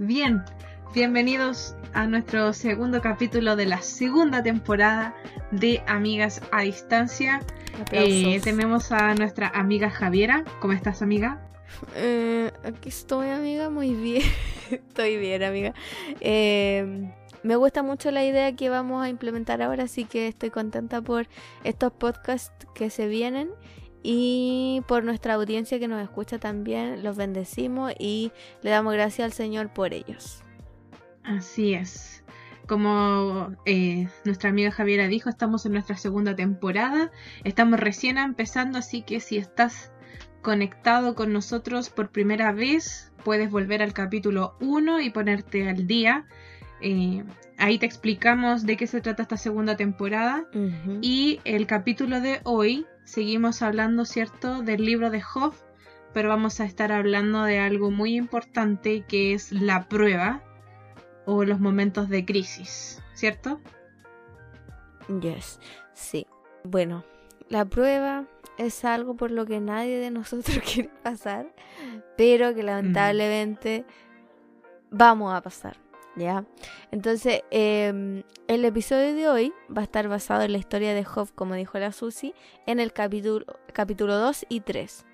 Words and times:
Bien, 0.00 0.44
bienvenidos 0.94 1.74
a 1.92 2.06
nuestro 2.06 2.52
segundo 2.52 3.02
capítulo 3.02 3.56
de 3.56 3.66
la 3.66 3.82
segunda 3.82 4.44
temporada 4.44 5.12
de 5.50 5.82
Amigas 5.88 6.40
a 6.52 6.62
Distancia. 6.62 7.40
Eh, 7.90 8.40
tenemos 8.44 8.92
a 8.92 9.16
nuestra 9.16 9.48
amiga 9.48 9.90
Javiera. 9.90 10.44
¿Cómo 10.60 10.72
estás, 10.72 11.02
amiga? 11.02 11.44
Eh, 11.96 12.52
aquí 12.62 12.90
estoy, 12.90 13.30
amiga, 13.30 13.70
muy 13.70 13.92
bien. 13.92 14.22
estoy 14.70 15.16
bien, 15.16 15.42
amiga. 15.42 15.74
Eh, 16.20 17.10
me 17.42 17.56
gusta 17.56 17.82
mucho 17.82 18.12
la 18.12 18.24
idea 18.24 18.54
que 18.54 18.68
vamos 18.68 19.04
a 19.04 19.08
implementar 19.08 19.62
ahora, 19.62 19.82
así 19.82 20.04
que 20.04 20.28
estoy 20.28 20.50
contenta 20.50 21.02
por 21.02 21.26
estos 21.64 21.90
podcasts 21.92 22.68
que 22.72 22.90
se 22.90 23.08
vienen 23.08 23.50
y 24.02 24.82
por 24.86 25.04
nuestra 25.04 25.34
audiencia 25.34 25.78
que 25.78 25.88
nos 25.88 26.02
escucha 26.02 26.38
también. 26.38 27.02
Los 27.02 27.16
bendecimos 27.16 27.92
y 27.98 28.32
le 28.62 28.70
damos 28.70 28.92
gracias 28.94 29.24
al 29.26 29.32
Señor 29.32 29.72
por 29.72 29.92
ellos. 29.92 30.42
Así 31.24 31.74
es. 31.74 32.24
Como 32.66 33.56
eh, 33.64 34.08
nuestra 34.24 34.50
amiga 34.50 34.70
Javiera 34.70 35.08
dijo, 35.08 35.30
estamos 35.30 35.64
en 35.66 35.72
nuestra 35.72 35.96
segunda 35.96 36.36
temporada. 36.36 37.10
Estamos 37.44 37.80
recién 37.80 38.18
empezando, 38.18 38.78
así 38.78 39.02
que 39.02 39.20
si 39.20 39.38
estás 39.38 39.90
conectado 40.42 41.14
con 41.14 41.32
nosotros 41.32 41.90
por 41.90 42.10
primera 42.10 42.52
vez, 42.52 43.12
puedes 43.24 43.50
volver 43.50 43.82
al 43.82 43.92
capítulo 43.92 44.56
1 44.60 45.00
y 45.00 45.10
ponerte 45.10 45.68
al 45.68 45.86
día. 45.86 46.26
Eh, 46.80 47.24
ahí 47.56 47.78
te 47.78 47.86
explicamos 47.86 48.64
de 48.64 48.76
qué 48.76 48.86
se 48.86 49.00
trata 49.00 49.22
esta 49.22 49.36
segunda 49.36 49.76
temporada. 49.76 50.46
Y 51.00 51.40
el 51.44 51.66
capítulo 51.66 52.20
de 52.20 52.40
hoy 52.44 52.86
seguimos 53.08 53.62
hablando, 53.62 54.04
¿cierto?, 54.04 54.62
del 54.62 54.84
libro 54.84 55.08
de 55.10 55.22
Job, 55.22 55.54
pero 56.12 56.28
vamos 56.28 56.60
a 56.60 56.66
estar 56.66 56.92
hablando 56.92 57.42
de 57.44 57.58
algo 57.58 57.90
muy 57.90 58.14
importante 58.14 59.04
que 59.08 59.32
es 59.32 59.50
la 59.50 59.88
prueba 59.88 60.42
o 61.24 61.44
los 61.44 61.58
momentos 61.58 62.10
de 62.10 62.26
crisis, 62.26 63.02
¿cierto? 63.14 63.60
Yes, 65.22 65.58
sí. 65.94 66.26
Bueno, 66.64 67.02
la 67.48 67.64
prueba 67.64 68.26
es 68.58 68.84
algo 68.84 69.16
por 69.16 69.30
lo 69.30 69.46
que 69.46 69.58
nadie 69.58 69.98
de 69.98 70.10
nosotros 70.10 70.58
quiere 70.72 70.90
pasar, 71.02 71.50
pero 72.16 72.54
que 72.54 72.62
lamentablemente 72.62 73.86
vamos 74.90 75.34
a 75.34 75.40
pasar. 75.40 75.87
Entonces, 76.90 77.42
em, 77.50 78.22
el 78.46 78.64
episodio 78.64 79.14
de 79.14 79.28
hoy 79.28 79.52
va 79.74 79.82
a 79.82 79.84
estar 79.84 80.08
basado 80.08 80.42
en 80.42 80.52
la 80.52 80.58
historia 80.58 80.94
de 80.94 81.04
Job, 81.04 81.28
como 81.34 81.54
dijo 81.54 81.78
la 81.78 81.92
Susi, 81.92 82.34
en 82.66 82.80
el 82.80 82.92
capítulo, 82.92 83.46
capítulo 83.72 84.16
2 84.16 84.46
y 84.48 84.60
3. 84.60 85.06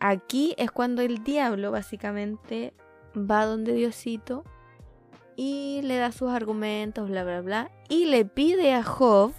Aquí 0.00 0.54
es 0.58 0.70
cuando 0.70 1.02
el 1.02 1.22
diablo 1.22 1.70
básicamente 1.70 2.74
va 3.16 3.46
donde 3.46 3.72
Diosito 3.72 4.44
y 5.36 5.80
le 5.82 5.96
da 5.96 6.12
sus 6.12 6.30
argumentos, 6.30 7.08
bla, 7.08 7.24
bla, 7.24 7.40
bla, 7.40 7.70
y 7.88 8.06
le 8.06 8.24
pide 8.24 8.72
a 8.72 8.82
Job 8.82 9.32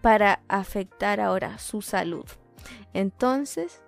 para 0.00 0.40
afectar 0.48 1.20
ahora 1.20 1.58
su 1.58 1.82
salud. 1.82 2.24
Entonces, 2.92 3.82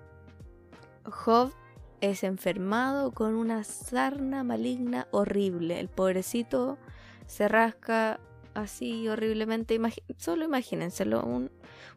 Job 1.05 1.53
es 2.01 2.25
enfermado 2.25 3.13
con 3.13 3.35
una 3.35 3.65
sarna 3.65 4.45
maligna 4.45 5.09
horrible. 5.11 5.81
El 5.81 5.89
pobrecito 5.89 6.79
se 7.27 7.49
rasca 7.49 8.21
así 8.55 9.09
horriblemente. 9.09 9.79
solo 10.17 10.45
imagínenselo, 10.45 11.49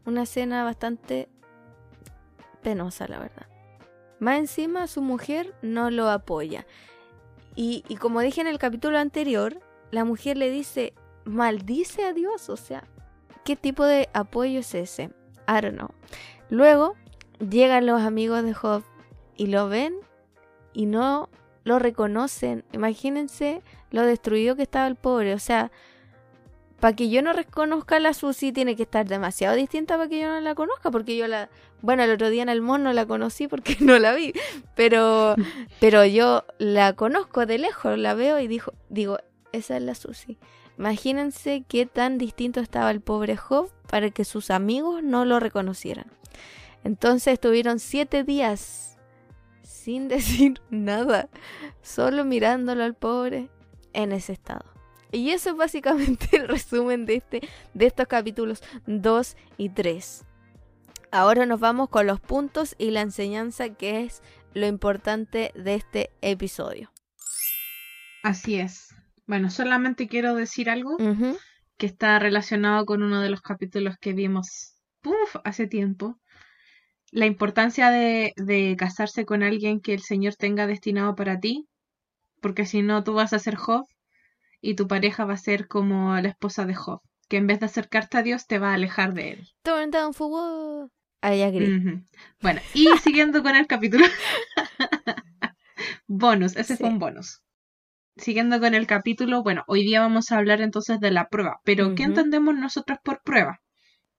una 0.06 0.24
escena 0.24 0.64
bastante 0.64 1.30
penosa, 2.62 3.08
la 3.08 3.20
verdad. 3.20 3.48
Más 4.20 4.40
encima, 4.40 4.88
su 4.88 5.02
mujer 5.02 5.54
no 5.62 5.90
lo 5.92 6.10
apoya. 6.10 6.66
Y, 7.56 7.84
y 7.88 7.98
como 7.98 8.22
dije 8.22 8.42
en 8.42 8.48
el 8.48 8.58
capítulo 8.58 8.98
anterior, 8.98 9.60
la 9.92 10.06
mujer 10.06 10.38
le 10.38 10.50
dice, 10.50 10.94
maldice 11.26 12.06
a 12.06 12.14
Dios. 12.14 12.50
O 12.50 12.58
sea, 12.58 12.84
¿qué 13.44 13.56
tipo 13.56 13.86
de 13.86 14.10
apoyo 14.14 14.60
es 14.60 14.74
ese? 14.74 15.12
I 15.48 15.62
don't 15.62 15.76
know. 15.76 15.90
Luego 16.50 16.96
llegan 17.40 17.86
los 17.86 18.02
amigos 18.02 18.44
de 18.44 18.54
Job 18.54 18.84
y 19.38 19.48
lo 19.48 19.70
ven 19.70 19.96
y 20.74 20.86
no 20.86 21.30
lo 21.64 21.80
reconocen. 21.80 22.64
Imagínense 22.72 23.62
lo 23.92 24.04
destruido 24.04 24.56
que 24.56 24.64
estaba 24.64 24.88
el 24.88 24.96
pobre. 24.96 25.34
O 25.34 25.40
sea, 25.40 25.72
para 26.80 26.96
que 26.96 27.10
yo 27.10 27.22
no 27.22 27.34
reconozca 27.34 27.96
a 27.96 28.00
la 28.00 28.14
Susi 28.14 28.52
tiene 28.52 28.76
que 28.76 28.84
estar 28.84 29.08
demasiado 29.08 29.56
distinta 29.56 29.96
para 29.96 30.10
que 30.10 30.20
yo 30.20 30.28
no 30.28 30.42
la 30.42 30.56
conozca. 30.56 30.92
Porque 30.92 31.16
yo 31.16 31.28
la. 31.28 31.50
Bueno, 31.82 32.04
el 32.04 32.12
otro 32.12 32.30
día 32.30 32.44
en 32.44 32.50
el 32.50 32.62
mono 32.62 32.92
la 32.94 33.06
conocí 33.06 33.48
porque 33.48 33.78
no 33.80 33.98
la 34.00 34.14
vi. 34.14 34.34
Pero, 34.76 35.36
pero 35.80 36.06
yo 36.06 36.46
la 36.58 36.94
conozco 36.94 37.46
de 37.46 37.58
lejos, 37.58 37.98
la 37.98 38.14
veo 38.14 38.40
y 38.40 38.48
dijo, 38.48 38.74
digo, 38.90 39.20
esa 39.52 39.78
es 39.78 39.84
la 39.84 39.96
Susi. 39.96 40.38
Imagínense 40.78 41.64
qué 41.68 41.86
tan 41.86 42.18
distinto 42.18 42.60
estaba 42.60 42.90
el 42.90 43.00
pobre 43.00 43.38
Job 43.38 43.72
para 43.88 44.10
que 44.10 44.26
sus 44.26 44.50
amigos 44.50 45.04
no 45.04 45.24
lo 45.24 45.40
reconocieran. 45.40 46.08
Entonces 46.84 47.34
estuvieron 47.34 47.80
siete 47.80 48.24
días 48.24 48.93
sin 49.84 50.08
decir 50.08 50.62
nada, 50.70 51.30
solo 51.82 52.24
mirándolo 52.24 52.84
al 52.84 52.96
pobre 52.96 53.50
en 53.92 54.14
ese 54.14 54.34
estado. 54.34 54.66
Y 55.12 55.32
eso 55.32 55.52
es 55.52 55.56
básicamente 55.58 56.28
el 56.38 56.48
resumen 56.48 57.06
de, 57.06 57.16
este, 57.16 57.42
de 57.74 57.86
estos 57.86 58.08
capítulos 58.08 58.64
2 58.88 59.36
y 59.58 59.70
3. 59.70 60.26
Ahora 61.12 61.46
nos 61.46 61.60
vamos 61.60 61.90
con 61.90 62.08
los 62.08 62.20
puntos 62.20 62.76
y 62.80 62.92
la 62.92 63.02
enseñanza 63.02 63.70
que 63.70 64.04
es 64.04 64.24
lo 64.54 64.66
importante 64.66 65.52
de 65.54 65.76
este 65.76 66.10
episodio. 66.22 66.92
Así 68.24 68.56
es. 68.56 68.96
Bueno, 69.28 69.50
solamente 69.50 70.08
quiero 70.08 70.34
decir 70.34 70.70
algo 70.70 70.98
que 71.78 71.86
está 71.86 72.18
relacionado 72.20 72.86
con 72.86 73.04
uno 73.04 73.22
de 73.22 73.30
los 73.30 73.42
capítulos 73.42 73.98
que 74.00 74.14
vimos 74.14 74.76
hace 75.44 75.68
tiempo, 75.68 76.20
la 77.14 77.28
importancia 77.28 77.92
de, 77.92 78.76
casarse 78.78 79.24
con 79.26 79.44
alguien 79.44 79.80
que 79.80 79.94
el 79.94 80.02
Señor 80.02 80.36
tenga 80.36 80.66
destinado 80.66 81.16
para 81.16 81.40
ti, 81.40 81.68
porque 82.42 82.66
si 82.66 82.82
no 82.82 83.04
tú 83.04 83.14
vas 83.14 83.34
a 83.34 83.40
ser 83.40 83.56
Job 83.56 83.86
y 84.62 84.74
tu 84.76 84.88
pareja 84.88 85.24
va 85.24 85.36
a 85.36 85.38
ser 85.38 85.68
como 85.68 86.20
la 86.20 86.30
esposa 86.30 86.66
de 86.66 86.74
Job, 86.74 87.02
que 87.30 87.38
en 87.38 87.46
vez 87.46 87.60
de 87.60 87.68
acercarte 87.68 88.18
a 88.18 88.24
Dios 88.24 88.48
te 88.48 88.58
va 88.58 88.72
a 88.72 88.74
alejar 88.74 89.14
de 89.14 89.32
él. 89.32 89.48
Turn 89.62 89.92
down 89.92 90.14
for 90.14 90.28
what? 90.32 90.90
I 91.24 92.04
Bueno, 92.42 92.62
y 92.74 92.88
siguiendo 93.04 93.44
con 93.44 93.56
el 93.56 93.68
capítulo. 93.68 94.06
bonus, 96.08 96.58
ese 96.58 96.78
fue 96.78 96.90
un 96.90 97.00
bonus. 97.00 97.44
Siguiendo 98.18 98.60
con 98.60 98.74
el 98.74 98.88
capítulo, 98.88 99.44
bueno, 99.44 99.64
hoy 99.68 99.84
día 99.84 100.02
vamos 100.02 100.32
a 100.32 100.38
hablar 100.38 100.62
entonces 100.62 101.00
de 101.00 101.12
la 101.12 101.30
prueba, 101.30 101.60
pero 101.64 101.94
¿qué 101.96 102.04
entendemos 102.04 102.56
nosotros 102.56 102.98
por 103.04 103.22
prueba? 103.24 103.60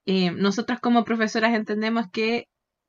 Eh, 0.06 0.30
nosotras 0.30 0.80
como 0.80 1.04
profesoras 1.04 1.54
entendemos 1.54 2.06
que 2.12 2.46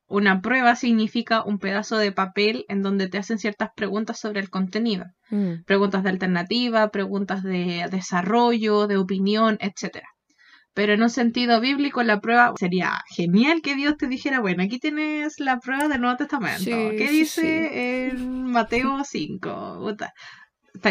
una 0.08 0.42
prueba 0.42 0.76
significa 0.76 1.44
un 1.44 1.58
pedazo 1.58 1.98
de 1.98 2.12
papel 2.12 2.66
en 2.68 2.84
donde 2.84 3.08
te 3.08 3.18
hacen 3.18 3.40
ciertas 3.40 3.70
preguntas 3.76 4.20
sobre 4.20 4.40
el 4.40 4.50
contenido. 4.50 5.06
Mm. 5.30 5.64
Preguntas 5.66 6.04
de 6.04 6.10
alternativa, 6.10 6.90
preguntas 6.90 7.42
de 7.42 7.88
desarrollo, 7.90 8.88
de 8.88 8.98
opinión, 8.98 9.58
etc. 9.62 10.04
Pero 10.76 10.94
en 10.94 11.02
un 11.02 11.10
sentido 11.10 11.60
bíblico, 11.60 12.04
la 12.04 12.20
prueba 12.20 12.54
sería 12.60 13.02
genial 13.10 13.62
que 13.64 13.76
Dios 13.76 13.98
te 13.98 14.08
dijera, 14.08 14.42
bueno, 14.42 14.62
aquí 14.62 14.78
tienes 14.78 15.40
la 15.40 15.60
prueba 15.60 15.88
del 15.88 16.02
Nuevo 16.02 16.18
Testamento. 16.18 16.66
¿Qué 16.66 17.10
dice 17.10 18.08
en 18.08 18.44
Mateo 18.44 19.04
5? 19.04 19.96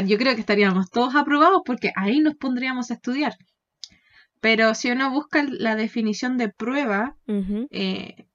Yo 0.06 0.18
creo 0.18 0.34
que 0.34 0.40
estaríamos 0.40 0.90
todos 0.90 1.14
aprobados 1.14 1.62
porque 1.64 1.92
ahí 1.94 2.20
nos 2.20 2.34
pondríamos 2.34 2.90
a 2.90 2.94
estudiar. 2.94 3.34
Pero 4.40 4.74
si 4.74 4.90
uno 4.90 5.10
busca 5.10 5.44
la 5.48 5.76
definición 5.76 6.36
de 6.36 6.48
prueba, 6.48 7.16
en, 7.26 8.26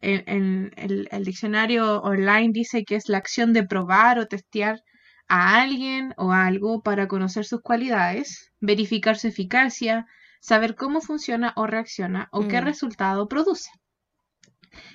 el, 0.00 1.24
diccionario 1.24 2.00
online 2.02 2.50
dice 2.52 2.84
que 2.84 2.96
es 2.96 3.08
la 3.08 3.18
acción 3.18 3.52
de 3.52 3.66
probar 3.66 4.18
o 4.18 4.26
testear 4.26 4.82
a 5.28 5.60
alguien 5.60 6.14
o 6.16 6.32
algo 6.32 6.82
para 6.82 7.08
conocer 7.08 7.44
sus 7.44 7.60
cualidades, 7.60 8.52
verificar 8.60 9.18
su 9.18 9.28
eficacia, 9.28 10.06
saber 10.40 10.76
cómo 10.76 11.00
funciona 11.00 11.52
o 11.56 11.66
reacciona 11.66 12.28
o 12.32 12.46
qué 12.46 12.60
mm. 12.60 12.64
resultado 12.64 13.28
produce. 13.28 13.70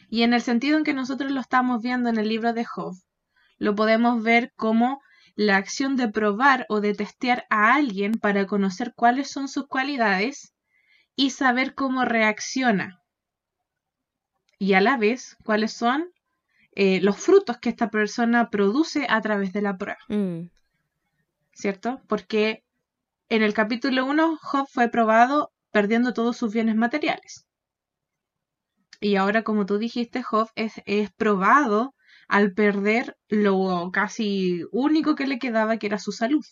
Y 0.10 0.24
en 0.24 0.34
el 0.34 0.42
sentido 0.42 0.78
en 0.78 0.84
que 0.84 0.94
nosotros 0.94 1.32
lo 1.32 1.42
estamos 1.42 1.82
viendo 1.82 2.10
en 2.10 2.18
el 2.18 2.30
libro 2.30 2.54
de 2.54 2.66
Job, 2.66 2.96
lo 3.58 3.76
podemos 3.76 4.24
ver 4.24 4.54
como 4.56 5.02
la 5.36 5.58
acción 5.58 5.96
de 5.96 6.10
probar 6.10 6.66
o 6.70 6.80
de 6.80 6.94
testear 6.94 7.46
a 7.50 7.74
alguien 7.74 8.14
para 8.14 8.46
conocer 8.46 8.94
cuáles 8.96 9.30
son 9.30 9.48
sus 9.48 9.68
cualidades 9.68 10.54
y 11.16 11.32
saber 11.32 11.74
cómo 11.76 12.06
reacciona 12.06 13.03
y 14.64 14.76
a 14.76 14.80
la 14.80 14.96
vez 14.96 15.36
cuáles 15.44 15.74
son 15.74 16.10
eh, 16.72 17.02
los 17.02 17.18
frutos 17.18 17.58
que 17.58 17.68
esta 17.68 17.90
persona 17.90 18.50
produce 18.50 19.06
a 19.10 19.20
través 19.20 19.52
de 19.52 19.62
la 19.62 19.78
prueba. 19.78 20.00
Mm. 20.08 20.48
¿Cierto? 21.52 22.02
Porque 22.08 22.64
en 23.28 23.44
el 23.44 23.54
capítulo 23.54 24.06
1 24.06 24.38
Job 24.42 24.66
fue 24.72 24.88
probado 24.88 25.52
perdiendo 25.72 26.14
todos 26.14 26.38
sus 26.38 26.54
bienes 26.54 26.78
materiales. 26.78 27.46
Y 29.02 29.18
ahora, 29.18 29.44
como 29.44 29.66
tú 29.66 29.78
dijiste, 29.80 30.24
Job 30.24 30.50
es, 30.56 30.82
es 30.86 31.12
probado 31.12 31.94
al 32.30 32.54
perder 32.54 33.18
lo 33.28 33.92
casi 33.92 34.64
único 34.72 35.16
que 35.16 35.28
le 35.28 35.40
quedaba, 35.40 35.76
que 35.76 35.88
era 35.88 36.00
su 36.00 36.14
salud. 36.14 36.46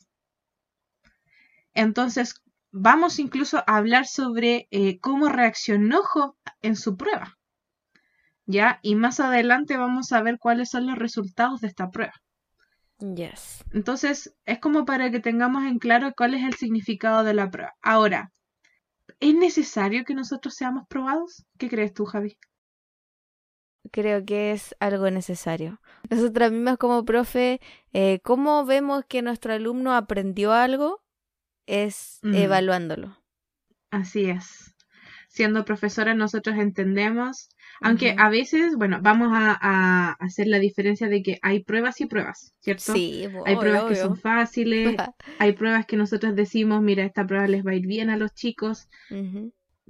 Entonces, 1.73 2.41
vamos 2.71 3.19
incluso 3.19 3.59
a 3.59 3.77
hablar 3.77 4.05
sobre 4.05 4.67
eh, 4.71 4.99
cómo 4.99 5.29
reaccionó 5.29 6.03
Job 6.03 6.35
en 6.61 6.75
su 6.75 6.97
prueba. 6.97 7.37
¿Ya? 8.45 8.79
Y 8.83 8.93
más 8.95 9.19
adelante 9.19 9.77
vamos 9.77 10.11
a 10.11 10.21
ver 10.21 10.37
cuáles 10.39 10.69
son 10.69 10.85
los 10.87 10.97
resultados 10.99 11.61
de 11.61 11.67
esta 11.69 11.89
prueba. 11.89 12.13
Yes. 13.01 13.63
Entonces, 13.71 14.33
es 14.45 14.59
como 14.59 14.85
para 14.85 15.11
que 15.11 15.19
tengamos 15.19 15.63
en 15.65 15.77
claro 15.79 16.13
cuál 16.15 16.35
es 16.35 16.43
el 16.43 16.53
significado 16.53 17.23
de 17.23 17.33
la 17.33 17.49
prueba. 17.49 17.73
Ahora, 17.81 18.31
¿es 19.19 19.35
necesario 19.35 20.05
que 20.05 20.15
nosotros 20.15 20.55
seamos 20.55 20.87
probados? 20.89 21.45
¿Qué 21.57 21.69
crees 21.69 21.93
tú, 21.93 22.05
Javi? 22.05 22.37
Creo 23.91 24.23
que 24.25 24.51
es 24.51 24.75
algo 24.79 25.09
necesario. 25.09 25.81
Nosotras 26.09 26.51
mismas 26.51 26.77
como 26.77 27.03
profe, 27.03 27.59
eh, 27.93 28.19
¿cómo 28.23 28.65
vemos 28.65 29.03
que 29.05 29.21
nuestro 29.21 29.53
alumno 29.53 29.93
aprendió 29.95 30.53
algo? 30.53 31.01
Es 31.67 32.19
Mm. 32.23 32.35
evaluándolo. 32.35 33.17
Así 33.89 34.25
es. 34.29 34.70
Siendo 35.31 35.65
profesora, 35.65 36.13
nosotros 36.13 36.57
entendemos, 36.57 37.49
aunque 37.81 38.15
a 38.17 38.29
veces, 38.29 38.75
bueno, 38.75 38.99
vamos 39.01 39.29
a, 39.33 39.57
a 39.61 40.11
hacer 40.19 40.47
la 40.47 40.59
diferencia 40.59 41.07
de 41.09 41.23
que 41.23 41.39
hay 41.41 41.63
pruebas 41.63 42.01
y 42.01 42.05
pruebas, 42.05 42.53
¿cierto? 42.59 43.03
Sí, 43.03 43.27
bo- 43.27 43.43
Hay 43.43 43.57
obvio, 43.57 43.57
pruebas 43.57 43.85
que 43.85 43.95
son 43.95 44.15
obvio. 44.15 44.17
fáciles, 44.17 45.01
hay 45.37 45.53
pruebas 45.53 45.85
que 45.85 45.97
nosotros 45.97 46.35
decimos, 46.35 46.81
mira, 46.81 47.03
esta 47.05 47.25
prueba 47.25 47.47
les 47.47 47.65
va 47.65 47.71
a 47.71 47.75
ir 47.75 47.87
bien 47.87 48.09
a 48.09 48.17
los 48.17 48.33
chicos. 48.33 48.89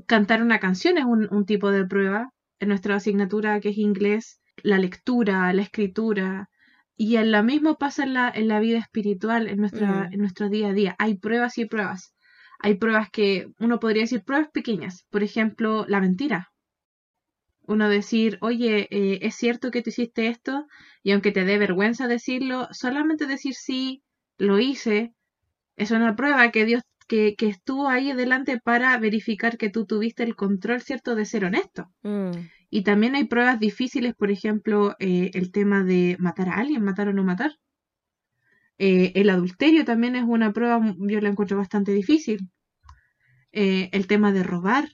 Cantar 0.06 0.44
una 0.44 0.60
canción 0.60 0.98
es 1.00 1.06
un, 1.06 1.28
un 1.34 1.46
tipo 1.46 1.72
de 1.72 1.86
prueba. 1.86 2.32
En 2.60 2.68
nuestra 2.70 2.96
asignatura 2.98 3.60
que 3.60 3.70
es 3.70 3.78
inglés, 3.80 4.40
la 4.62 4.78
lectura, 4.78 5.52
la 5.54 5.64
escritura. 5.64 6.50
Y 6.96 7.16
en 7.16 7.32
lo 7.32 7.42
mismo 7.44 7.78
pasa 7.80 8.04
en 8.04 8.14
la, 8.14 8.30
en 8.30 8.48
la 8.48 8.60
vida 8.60 8.78
espiritual, 8.78 9.48
en, 9.48 9.58
nuestra, 9.60 10.08
en 10.12 10.20
nuestro 10.20 10.50
día 10.50 10.68
a 10.70 10.74
día. 10.74 10.96
Hay 11.00 11.16
pruebas 11.18 11.58
y 11.58 11.66
pruebas. 11.66 12.14
Hay 12.62 12.76
pruebas 12.76 13.10
que 13.12 13.48
uno 13.60 13.80
podría 13.82 14.04
decir 14.04 14.24
pruebas 14.24 14.50
pequeñas. 14.52 15.06
Por 15.10 15.22
ejemplo, 15.24 15.86
la 15.90 16.00
mentira. 16.00 16.54
Uno 17.68 17.90
decir, 17.90 18.38
oye, 18.42 18.88
eh, 18.92 19.20
es 19.24 19.36
cierto 19.36 19.72
que 19.72 19.82
tú 19.82 19.90
hiciste 19.90 20.28
esto, 20.28 20.68
y 21.04 21.12
aunque 21.12 21.32
te 21.32 21.44
dé 21.46 21.58
vergüenza 21.58 22.08
decirlo, 22.08 22.68
solamente 22.72 23.26
decir 23.28 23.54
sí, 23.56 24.04
lo 24.38 24.60
hice, 24.60 25.14
es 25.78 25.92
una 25.92 26.16
prueba 26.16 26.52
que 26.52 26.66
Dios, 26.66 26.84
que, 27.08 27.36
que 27.38 27.48
estuvo 27.50 27.90
ahí 27.90 28.12
adelante 28.12 28.60
para 28.64 28.98
verificar 29.00 29.58
que 29.58 29.70
tú 29.70 29.86
tuviste 29.88 30.24
el 30.24 30.36
control, 30.36 30.82
¿cierto?, 30.82 31.16
de 31.16 31.26
ser 31.26 31.46
honesto. 31.46 31.92
Mm, 32.04 32.50
Y 32.72 32.84
también 32.84 33.16
hay 33.16 33.26
pruebas 33.26 33.60
difíciles, 33.60 34.16
por 34.16 34.32
ejemplo, 34.32 34.96
eh, 35.00 35.32
el 35.36 35.52
tema 35.52 35.84
de 35.84 36.18
matar 36.20 36.50
a 36.50 36.56
alguien, 36.58 36.84
matar 36.84 37.10
o 37.10 37.14
no 37.14 37.24
matar. 37.24 37.54
Eh, 38.86 39.12
el 39.16 39.30
adulterio 39.30 39.86
también 39.86 40.16
es 40.16 40.24
una 40.26 40.52
prueba, 40.54 40.82
yo 40.98 41.22
la 41.22 41.30
encuentro 41.30 41.56
bastante 41.58 41.92
difícil. 41.94 42.50
Eh, 43.54 43.90
el 43.94 44.08
tema 44.08 44.34
de 44.34 44.44
robar. 44.44 44.90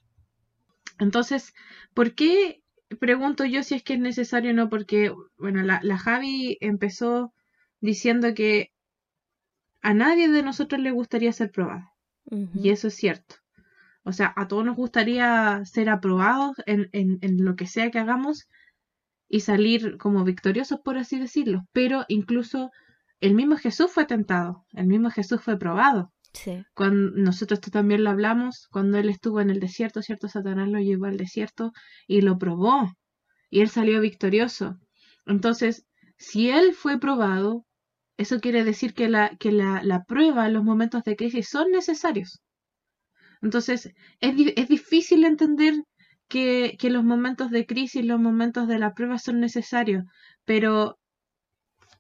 Entonces, 0.99 1.53
¿por 1.95 2.13
qué 2.13 2.61
pregunto 2.99 3.45
yo 3.45 3.63
si 3.63 3.75
es 3.75 3.83
que 3.83 3.93
es 3.93 3.99
necesario 3.99 4.51
o 4.51 4.53
no? 4.53 4.69
Porque, 4.69 5.11
bueno, 5.37 5.63
la, 5.63 5.79
la 5.83 5.97
Javi 5.97 6.57
empezó 6.61 7.33
diciendo 7.81 8.33
que 8.35 8.71
a 9.81 9.93
nadie 9.95 10.27
de 10.29 10.43
nosotros 10.43 10.79
le 10.81 10.91
gustaría 10.91 11.31
ser 11.33 11.51
probado. 11.51 11.85
ujú. 12.31 12.59
Y 12.63 12.69
eso 12.71 12.87
es 12.89 12.95
cierto. 12.95 13.35
O 14.03 14.13
sea, 14.13 14.33
a 14.35 14.47
todos 14.47 14.65
nos 14.65 14.75
gustaría 14.75 15.61
ser 15.65 15.89
aprobados 15.89 16.57
en, 16.65 16.89
en, 16.93 17.19
en 17.21 17.45
lo 17.45 17.55
que 17.55 17.67
sea 17.67 17.91
que 17.91 17.99
hagamos 17.99 18.47
y 19.29 19.41
salir 19.41 19.97
como 19.97 20.23
victoriosos, 20.25 20.81
por 20.81 20.97
así 20.97 21.19
decirlo. 21.19 21.65
Pero 21.73 22.05
incluso 22.09 22.71
el 23.19 23.33
mismo 23.33 23.57
Jesús 23.57 23.91
fue 23.91 24.05
tentado, 24.05 24.65
el 24.73 24.87
mismo 24.87 25.09
Jesús 25.09 25.41
fue 25.41 25.57
probado. 25.57 26.11
Sí. 26.33 26.63
Cuando 26.75 27.11
nosotros 27.15 27.57
esto 27.59 27.71
también 27.71 28.03
lo 28.03 28.11
hablamos, 28.11 28.67
cuando 28.69 28.97
él 28.97 29.09
estuvo 29.09 29.41
en 29.41 29.49
el 29.49 29.59
desierto, 29.59 30.01
cierto, 30.01 30.27
Satanás 30.27 30.69
lo 30.69 30.79
llevó 30.79 31.05
al 31.05 31.17
desierto 31.17 31.71
y 32.05 32.21
lo 32.21 32.37
probó. 32.37 32.93
Y 33.49 33.61
él 33.61 33.69
salió 33.69 34.01
victorioso. 34.01 34.77
Entonces, 35.25 35.85
si 36.17 36.49
él 36.49 36.73
fue 36.73 36.99
probado, 36.99 37.65
eso 38.17 38.39
quiere 38.39 38.63
decir 38.63 38.93
que 38.93 39.09
la, 39.09 39.35
que 39.37 39.51
la, 39.51 39.81
la 39.83 40.03
prueba, 40.03 40.49
los 40.49 40.63
momentos 40.63 41.03
de 41.03 41.15
crisis 41.15 41.49
son 41.49 41.71
necesarios. 41.71 42.41
Entonces, 43.41 43.93
es, 44.19 44.35
es 44.55 44.67
difícil 44.67 45.25
entender 45.25 45.73
que, 46.27 46.75
que 46.79 46.89
los 46.89 47.03
momentos 47.03 47.51
de 47.51 47.65
crisis, 47.65 48.05
los 48.05 48.19
momentos 48.19 48.67
de 48.67 48.79
la 48.79 48.93
prueba 48.93 49.17
son 49.17 49.39
necesarios, 49.39 50.03
pero 50.45 50.99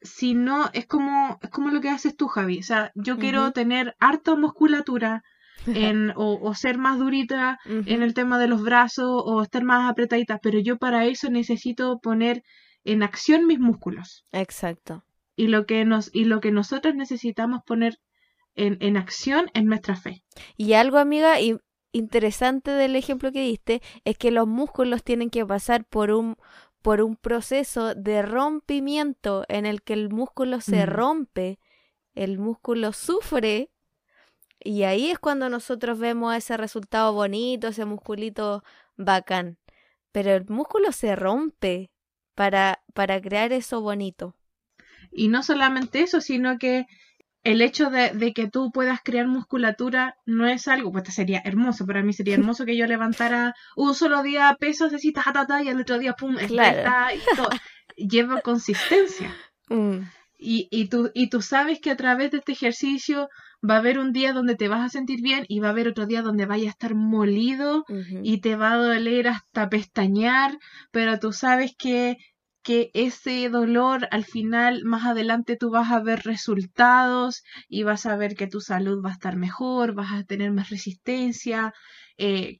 si 0.01 0.33
no, 0.33 0.69
es 0.73 0.85
como, 0.85 1.39
es 1.41 1.49
como 1.49 1.69
lo 1.69 1.81
que 1.81 1.89
haces 1.89 2.15
tú, 2.15 2.27
Javi. 2.27 2.59
O 2.59 2.63
sea, 2.63 2.91
yo 2.95 3.17
quiero 3.17 3.51
tener 3.51 3.95
harta 3.99 4.35
musculatura 4.35 5.23
en, 5.67 6.11
o, 6.15 6.39
o 6.41 6.53
ser 6.53 6.77
más 6.77 6.99
durita 6.99 7.59
en 7.65 8.01
el 8.01 8.13
tema 8.13 8.37
de 8.39 8.47
los 8.47 8.61
brazos 8.63 9.23
o 9.25 9.41
estar 9.41 9.63
más 9.63 9.89
apretadita, 9.89 10.39
pero 10.41 10.59
yo 10.59 10.77
para 10.77 11.05
eso 11.05 11.29
necesito 11.29 11.99
poner 11.99 12.43
en 12.83 13.03
acción 13.03 13.47
mis 13.47 13.59
músculos. 13.59 14.25
Exacto. 14.31 15.03
Y 15.35 15.47
lo 15.47 15.65
que 15.65 15.85
nos, 15.85 16.09
y 16.13 16.25
lo 16.25 16.39
que 16.39 16.51
nosotros 16.51 16.95
necesitamos 16.95 17.61
poner 17.65 17.99
en, 18.55 18.77
en 18.81 18.97
acción 18.97 19.49
es 19.53 19.63
nuestra 19.63 19.95
fe. 19.95 20.23
Y 20.55 20.73
algo, 20.73 20.97
amiga, 20.97 21.35
interesante 21.91 22.71
del 22.71 22.95
ejemplo 22.95 23.31
que 23.31 23.41
diste 23.41 23.81
es 24.03 24.17
que 24.17 24.31
los 24.31 24.47
músculos 24.47 25.03
tienen 25.03 25.29
que 25.29 25.45
pasar 25.45 25.85
por 25.85 26.11
un 26.11 26.37
por 26.87 27.01
un 27.01 27.17
proceso 27.17 27.95
de 27.95 28.21
rompimiento 28.21 29.43
en 29.49 29.65
el 29.65 29.81
que 29.81 29.91
el 29.91 30.07
músculo 30.07 30.61
se 30.61 30.85
rompe, 30.85 31.59
el 32.15 32.39
músculo 32.39 32.93
sufre 32.93 33.71
y 34.57 34.83
ahí 34.83 35.11
es 35.11 35.19
cuando 35.19 35.49
nosotros 35.49 35.99
vemos 35.99 36.33
ese 36.33 36.55
resultado 36.55 37.11
bonito, 37.11 37.67
ese 37.67 37.83
musculito 37.83 38.63
bacán. 38.95 39.57
Pero 40.13 40.31
el 40.31 40.45
músculo 40.47 40.93
se 40.93 41.17
rompe 41.17 41.91
para 42.35 42.81
para 42.93 43.19
crear 43.19 43.51
eso 43.51 43.81
bonito. 43.81 44.37
Y 45.11 45.27
no 45.27 45.43
solamente 45.43 46.03
eso, 46.03 46.21
sino 46.21 46.57
que 46.57 46.85
el 47.51 47.61
hecho 47.61 47.89
de, 47.89 48.11
de 48.11 48.33
que 48.33 48.47
tú 48.49 48.71
puedas 48.71 48.99
crear 49.03 49.27
musculatura 49.27 50.15
no 50.25 50.47
es 50.47 50.67
algo, 50.67 50.91
pues 50.91 51.13
sería 51.13 51.41
hermoso, 51.45 51.85
para 51.85 52.03
mí 52.03 52.13
sería 52.13 52.35
hermoso 52.39 52.65
que 52.65 52.77
yo 52.77 52.85
levantara 52.87 53.53
un 53.75 53.93
solo 53.95 54.23
día 54.23 54.55
pesos 54.59 54.93
así, 54.93 55.11
ta, 55.13 55.23
ta, 55.33 55.45
ta, 55.47 55.63
y 55.63 55.69
el 55.69 55.79
otro 55.81 55.97
día, 55.99 56.13
pum, 56.13 56.35
Claro. 56.35 56.45
esbelta, 56.79 57.13
y 57.15 57.35
todo. 57.35 57.49
Lleva 57.97 58.41
consistencia. 58.41 59.33
Mm, 59.69 59.99
Y, 60.39 60.67
y, 60.69 60.87
tú, 60.87 61.09
y 61.15 61.29
tú 61.29 61.41
sabes 61.41 61.79
que 61.81 61.89
a 61.89 61.97
través 61.97 62.29
de 62.31 62.37
este 62.37 62.51
ejercicio 62.51 63.27
va 63.67 63.75
a 63.75 63.79
haber 63.79 63.97
un 63.97 64.13
día 64.13 64.33
donde 64.33 64.55
te 64.55 64.67
vas 64.67 64.85
a 64.85 64.89
sentir 64.89 65.19
bien 65.23 65.45
y 65.47 65.59
va 65.59 65.69
a 65.69 65.71
haber 65.71 65.87
otro 65.87 66.05
día 66.05 66.21
donde 66.21 66.45
vaya 66.45 66.67
a 66.67 66.69
estar 66.69 66.93
molido 66.93 67.83
y 68.23 68.39
te 68.41 68.55
va 68.55 68.73
a 68.73 68.77
doler 68.77 69.27
hasta 69.29 69.67
pestañear, 69.67 70.57
pero 70.91 71.17
tú 71.17 71.33
sabes 71.33 71.71
que, 71.75 72.17
que 72.67 72.79
ese 72.93 73.49
dolor 73.49 74.07
al 74.11 74.25
final, 74.25 74.83
más 74.85 75.05
adelante 75.05 75.57
tú 75.61 75.69
vas 75.77 75.91
a 75.91 75.99
ver 76.09 76.19
resultados 76.33 77.43
y 77.69 77.83
vas 77.89 78.05
a 78.05 78.15
ver 78.21 78.35
que 78.35 78.47
tu 78.53 78.59
salud 78.61 78.97
va 79.05 79.09
a 79.11 79.13
estar 79.17 79.35
mejor, 79.37 79.93
vas 79.93 80.11
a 80.13 80.23
tener 80.31 80.51
más 80.51 80.69
resistencia. 80.69 81.73
eh, 82.17 82.57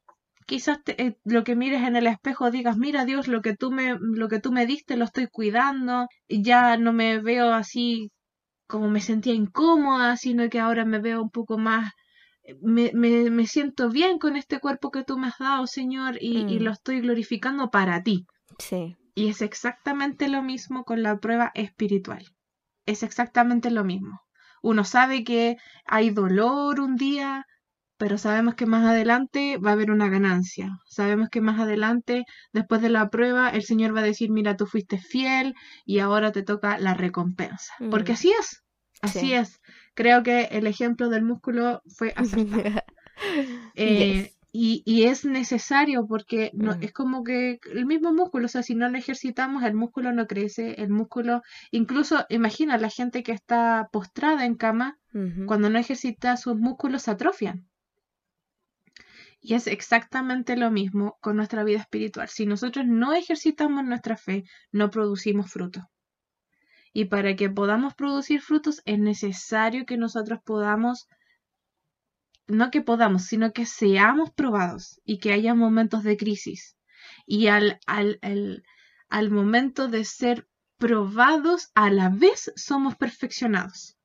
quizás 0.52 0.78
te- 0.86 0.98
eh, 1.04 1.18
lo 1.26 1.44
que 1.46 1.56
mires 1.56 1.84
en 1.84 1.96
el 1.96 2.08
espejo 2.08 2.52
digas, 2.52 2.78
mira 2.78 3.06
Dios, 3.06 3.28
lo 3.28 3.42
que 3.42 3.54
tú 3.62 3.72
me, 3.72 3.98
lo 4.00 4.28
que 4.30 4.40
tú 4.40 4.52
me 4.52 4.66
diste 4.66 4.96
lo 4.98 5.06
estoy 5.06 5.28
cuidando, 5.28 6.08
ya 6.30 6.78
no 6.78 6.94
me 6.94 7.20
veo 7.20 7.48
así 7.54 8.12
como 8.68 8.90
me 8.90 9.02
sentía 9.02 9.34
incómoda, 9.34 10.18
sino 10.18 10.50
que 10.50 10.60
ahora 10.62 10.86
me 10.86 11.00
veo 11.00 11.22
un 11.24 11.32
poco 11.32 11.58
más 11.58 11.92
me, 12.62 12.92
me, 12.94 13.30
me 13.30 13.46
siento 13.48 13.90
bien 13.90 14.18
con 14.20 14.36
este 14.38 14.60
cuerpo 14.60 14.92
que 14.92 15.04
tú 15.04 15.18
me 15.18 15.28
has 15.28 15.38
dado, 15.40 15.68
Señor, 15.68 16.18
y, 16.22 16.46
y 16.48 16.60
Mm. 16.60 16.64
lo 16.64 16.72
estoy 16.72 17.02
glorificando 17.02 17.70
para 17.70 18.02
ti. 18.04 18.26
Sí. 18.60 18.96
Y 19.18 19.30
es 19.30 19.42
exactamente 19.42 20.28
lo 20.28 20.44
mismo 20.44 20.84
con 20.84 21.02
la 21.02 21.18
prueba 21.18 21.52
espiritual. 21.56 22.24
Es 22.86 23.02
exactamente 23.02 23.72
lo 23.72 23.84
mismo. 23.84 24.22
Uno 24.62 24.84
sabe 24.84 25.24
que 25.24 25.58
hay 25.88 26.12
dolor 26.12 26.80
un 26.80 26.96
día, 26.98 27.48
pero 27.98 28.20
sabemos 28.20 28.54
que 28.54 28.68
más 28.68 28.86
adelante 28.86 29.58
va 29.58 29.72
a 29.72 29.74
haber 29.74 29.90
una 29.90 30.08
ganancia. 30.08 30.70
Sabemos 30.86 31.30
que 31.30 31.42
más 31.42 31.60
adelante, 31.60 32.26
después 32.54 32.80
de 32.84 32.90
la 32.90 33.10
prueba, 33.10 33.50
el 33.50 33.64
Señor 33.64 33.96
va 33.96 34.02
a 34.02 34.12
decir, 34.12 34.30
mira, 34.30 34.56
tú 34.56 34.68
fuiste 34.68 35.00
fiel 35.00 35.56
y 35.84 35.98
ahora 35.98 36.32
te 36.32 36.44
toca 36.44 36.78
la 36.78 36.94
recompensa. 36.94 37.74
Mm. 37.80 37.90
Porque 37.90 38.12
así 38.12 38.32
es. 38.40 38.62
Así 39.02 39.20
Sí. 39.22 39.34
es. 39.34 39.60
Creo 39.96 40.22
que 40.22 40.42
el 40.52 40.68
ejemplo 40.68 41.10
del 41.10 41.24
músculo 41.24 41.82
fue 41.98 42.14
acertado. 42.16 42.84
Eh, 43.74 44.14
Yes. 44.14 44.37
Y, 44.52 44.82
y 44.86 45.04
es 45.04 45.26
necesario 45.26 46.08
porque 46.08 46.52
no, 46.54 46.78
es 46.82 46.94
como 46.94 47.24
que 47.24 47.60
el 47.72 47.86
mismo 47.86 48.14
músculo, 48.14 48.46
o 48.46 48.50
sea, 48.50 48.64
si 48.64 48.76
no 48.76 48.90
lo 48.90 48.98
ejercitamos, 48.98 49.64
el 49.64 49.76
músculo 49.76 50.14
no 50.14 50.26
crece, 50.28 50.82
el 50.82 50.90
músculo, 50.90 51.42
incluso 51.72 52.26
imagina 52.30 52.78
la 52.78 52.90
gente 52.90 53.24
que 53.24 53.34
está 53.34 53.90
postrada 53.92 54.46
en 54.46 54.56
cama, 54.56 54.98
cuando 55.48 55.72
no 55.72 55.80
ejercita 55.80 56.38
sus 56.38 56.56
músculos 56.56 57.04
se 57.04 57.12
atrofian. 57.12 57.68
Y 59.42 59.56
es 59.56 59.68
exactamente 59.68 60.58
lo 60.58 60.70
mismo 60.70 61.18
con 61.22 61.38
nuestra 61.38 61.64
vida 61.64 61.80
espiritual. 61.80 62.28
Si 62.28 62.46
nosotros 62.46 62.86
no 62.86 63.14
ejercitamos 63.14 63.84
nuestra 63.84 64.18
fe, 64.18 64.44
no 64.72 64.90
producimos 64.92 65.52
fruto. 65.52 65.90
Y 66.94 67.06
para 67.06 67.36
que 67.36 67.50
podamos 67.50 67.96
producir 67.96 68.42
frutos 68.42 68.82
es 68.86 69.00
necesario 69.00 69.86
que 69.86 69.98
nosotros 69.98 70.40
podamos, 70.44 71.08
no 72.48 72.72
que 72.72 72.82
podamos, 72.82 73.24
sino 73.24 73.54
que 73.54 73.66
seamos 73.66 74.32
probados 74.32 75.02
y 75.04 75.20
que 75.20 75.34
haya 75.34 75.54
momentos 75.54 76.04
de 76.04 76.18
crisis. 76.18 76.78
Y 77.26 77.48
al, 77.48 77.80
al, 77.86 78.20
al 79.10 79.32
momento 79.32 79.88
de 79.88 80.06
ser 80.06 80.48
probados, 80.78 81.72
a 81.76 81.90
la 81.90 82.10
vez 82.10 82.52
somos 82.56 82.96
perfeccionados. 82.96 83.98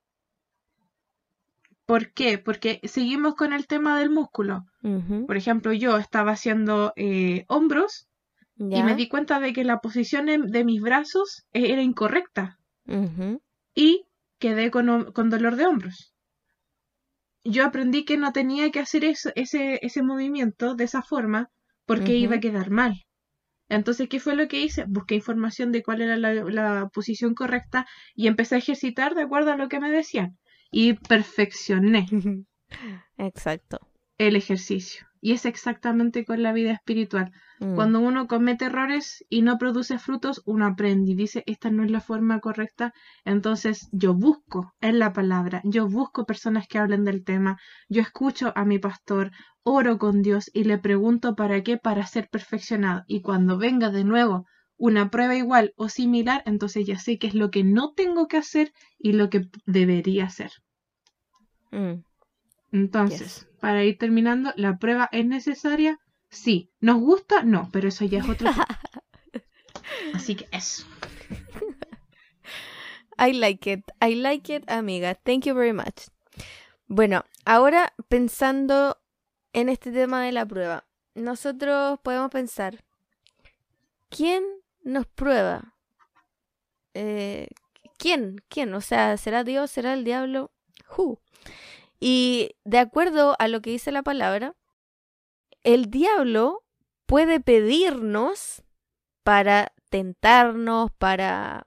¿Por 1.86 2.12
qué? 2.12 2.38
Porque 2.38 2.80
seguimos 2.84 3.34
con 3.34 3.52
el 3.52 3.66
tema 3.66 3.98
del 3.98 4.10
músculo. 4.10 4.64
Por 5.26 5.36
ejemplo, 5.36 5.72
yo 5.72 5.98
estaba 5.98 6.32
haciendo 6.32 6.92
eh, 6.96 7.44
hombros 7.48 8.08
y 8.56 8.82
me 8.82 8.94
di 8.94 9.08
cuenta 9.08 9.40
de 9.40 9.52
que 9.52 9.64
la 9.64 9.80
posición 9.80 10.26
de 10.26 10.64
mis 10.64 10.80
brazos 10.80 11.44
e-, 11.52 11.72
era 11.72 11.82
incorrecta. 11.82 12.58
Y 13.74 14.06
quedé 14.38 14.70
con, 14.70 15.12
dolor 15.30 15.56
de 15.56 15.66
hombros. 15.66 16.14
Yo 17.44 17.64
aprendí 17.64 18.04
que 18.04 18.16
no 18.16 18.32
tenía 18.32 18.70
que 18.70 18.80
hacer 18.80 19.04
ese, 19.04 19.32
ese 19.34 20.02
movimiento 20.02 20.74
de 20.74 20.84
esa 20.84 21.02
forma 21.02 21.50
porque 21.86 22.14
iba 22.14 22.36
a 22.36 22.40
quedar 22.40 22.70
mal. 22.70 23.02
Entonces, 23.68 24.08
¿qué 24.08 24.20
fue 24.20 24.36
lo 24.36 24.48
que 24.48 24.60
hice? 24.60 24.84
Busqué 24.86 25.14
información 25.14 25.72
de 25.72 25.82
cuál 25.82 26.02
era 26.02 26.16
la, 26.16 26.88
posición 26.92 27.34
correcta 27.34 27.86
y 28.14 28.26
empecé 28.26 28.56
a 28.56 28.58
ejercitar 28.58 29.14
de 29.14 29.22
acuerdo 29.22 29.50
a 29.52 29.56
lo 29.56 29.68
que 29.68 29.80
me 29.80 29.90
decían. 29.90 30.38
Y 30.70 30.94
perfeccioné. 30.94 32.06
Exacto. 33.16 33.80
El 34.18 34.36
ejercicio. 34.36 35.06
Y 35.22 35.32
es 35.32 35.46
exactamente 35.46 36.26
con 36.26 36.42
la 36.42 36.52
vida 36.52 36.72
espiritual. 36.72 37.30
Mm. 37.60 37.76
Cuando 37.76 38.00
uno 38.00 38.26
comete 38.26 38.64
errores 38.66 39.24
y 39.30 39.42
no 39.42 39.56
produce 39.56 39.98
frutos, 39.98 40.42
uno 40.44 40.66
aprende 40.66 41.12
y 41.12 41.14
dice, 41.14 41.44
esta 41.46 41.70
no 41.70 41.84
es 41.84 41.90
la 41.92 42.00
forma 42.00 42.40
correcta. 42.40 42.92
Entonces 43.24 43.88
yo 43.92 44.14
busco 44.14 44.74
en 44.80 44.98
la 44.98 45.12
palabra, 45.12 45.62
yo 45.64 45.88
busco 45.88 46.26
personas 46.26 46.66
que 46.66 46.78
hablen 46.78 47.04
del 47.04 47.24
tema, 47.24 47.56
yo 47.88 48.02
escucho 48.02 48.52
a 48.56 48.64
mi 48.64 48.80
pastor, 48.80 49.30
oro 49.62 49.96
con 49.96 50.22
Dios 50.22 50.50
y 50.52 50.64
le 50.64 50.78
pregunto 50.78 51.36
para 51.36 51.62
qué, 51.62 51.78
para 51.78 52.04
ser 52.04 52.28
perfeccionado. 52.28 53.04
Y 53.06 53.22
cuando 53.22 53.56
venga 53.56 53.90
de 53.90 54.04
nuevo 54.04 54.44
una 54.76 55.08
prueba 55.08 55.36
igual 55.36 55.72
o 55.76 55.88
similar, 55.88 56.42
entonces 56.44 56.84
ya 56.84 56.98
sé 56.98 57.18
qué 57.18 57.28
es 57.28 57.34
lo 57.34 57.52
que 57.52 57.62
no 57.62 57.92
tengo 57.92 58.26
que 58.26 58.38
hacer 58.38 58.72
y 58.98 59.12
lo 59.12 59.30
que 59.30 59.48
debería 59.66 60.24
hacer. 60.24 60.50
Mm. 61.70 62.02
Entonces, 62.72 63.48
para 63.60 63.84
ir 63.84 63.98
terminando, 63.98 64.52
¿la 64.56 64.78
prueba 64.78 65.08
es 65.12 65.26
necesaria? 65.26 66.00
Sí. 66.30 66.70
¿Nos 66.80 66.98
gusta? 67.00 67.42
No, 67.42 67.68
pero 67.70 67.88
eso 67.88 68.04
ya 68.06 68.20
es 68.20 68.28
otro. 68.28 68.50
Así 70.14 70.34
que 70.34 70.48
eso. 70.50 70.86
I 73.18 73.32
like 73.34 73.70
it. 73.70 73.84
I 74.00 74.14
like 74.14 74.52
it, 74.52 74.68
amiga. 74.70 75.14
Thank 75.14 75.44
you 75.44 75.54
very 75.54 75.72
much. 75.72 76.08
Bueno, 76.88 77.24
ahora 77.44 77.92
pensando 78.08 78.98
en 79.52 79.68
este 79.68 79.92
tema 79.92 80.24
de 80.24 80.32
la 80.32 80.46
prueba, 80.46 80.84
nosotros 81.14 82.00
podemos 82.02 82.30
pensar, 82.30 82.82
¿quién 84.08 84.42
nos 84.82 85.06
prueba? 85.06 85.74
Eh, 86.94 87.48
¿Quién? 87.98 88.42
¿Quién? 88.48 88.74
O 88.74 88.80
sea, 88.80 89.16
¿será 89.16 89.44
Dios? 89.44 89.70
¿Será 89.70 89.92
el 89.94 90.04
diablo? 90.04 90.50
Who? 90.96 91.20
Y 92.04 92.56
de 92.64 92.80
acuerdo 92.80 93.36
a 93.38 93.46
lo 93.46 93.62
que 93.62 93.70
dice 93.70 93.92
la 93.92 94.02
palabra, 94.02 94.56
el 95.62 95.88
diablo 95.88 96.64
puede 97.06 97.38
pedirnos 97.38 98.64
para 99.22 99.72
tentarnos, 99.88 100.90
para 100.98 101.62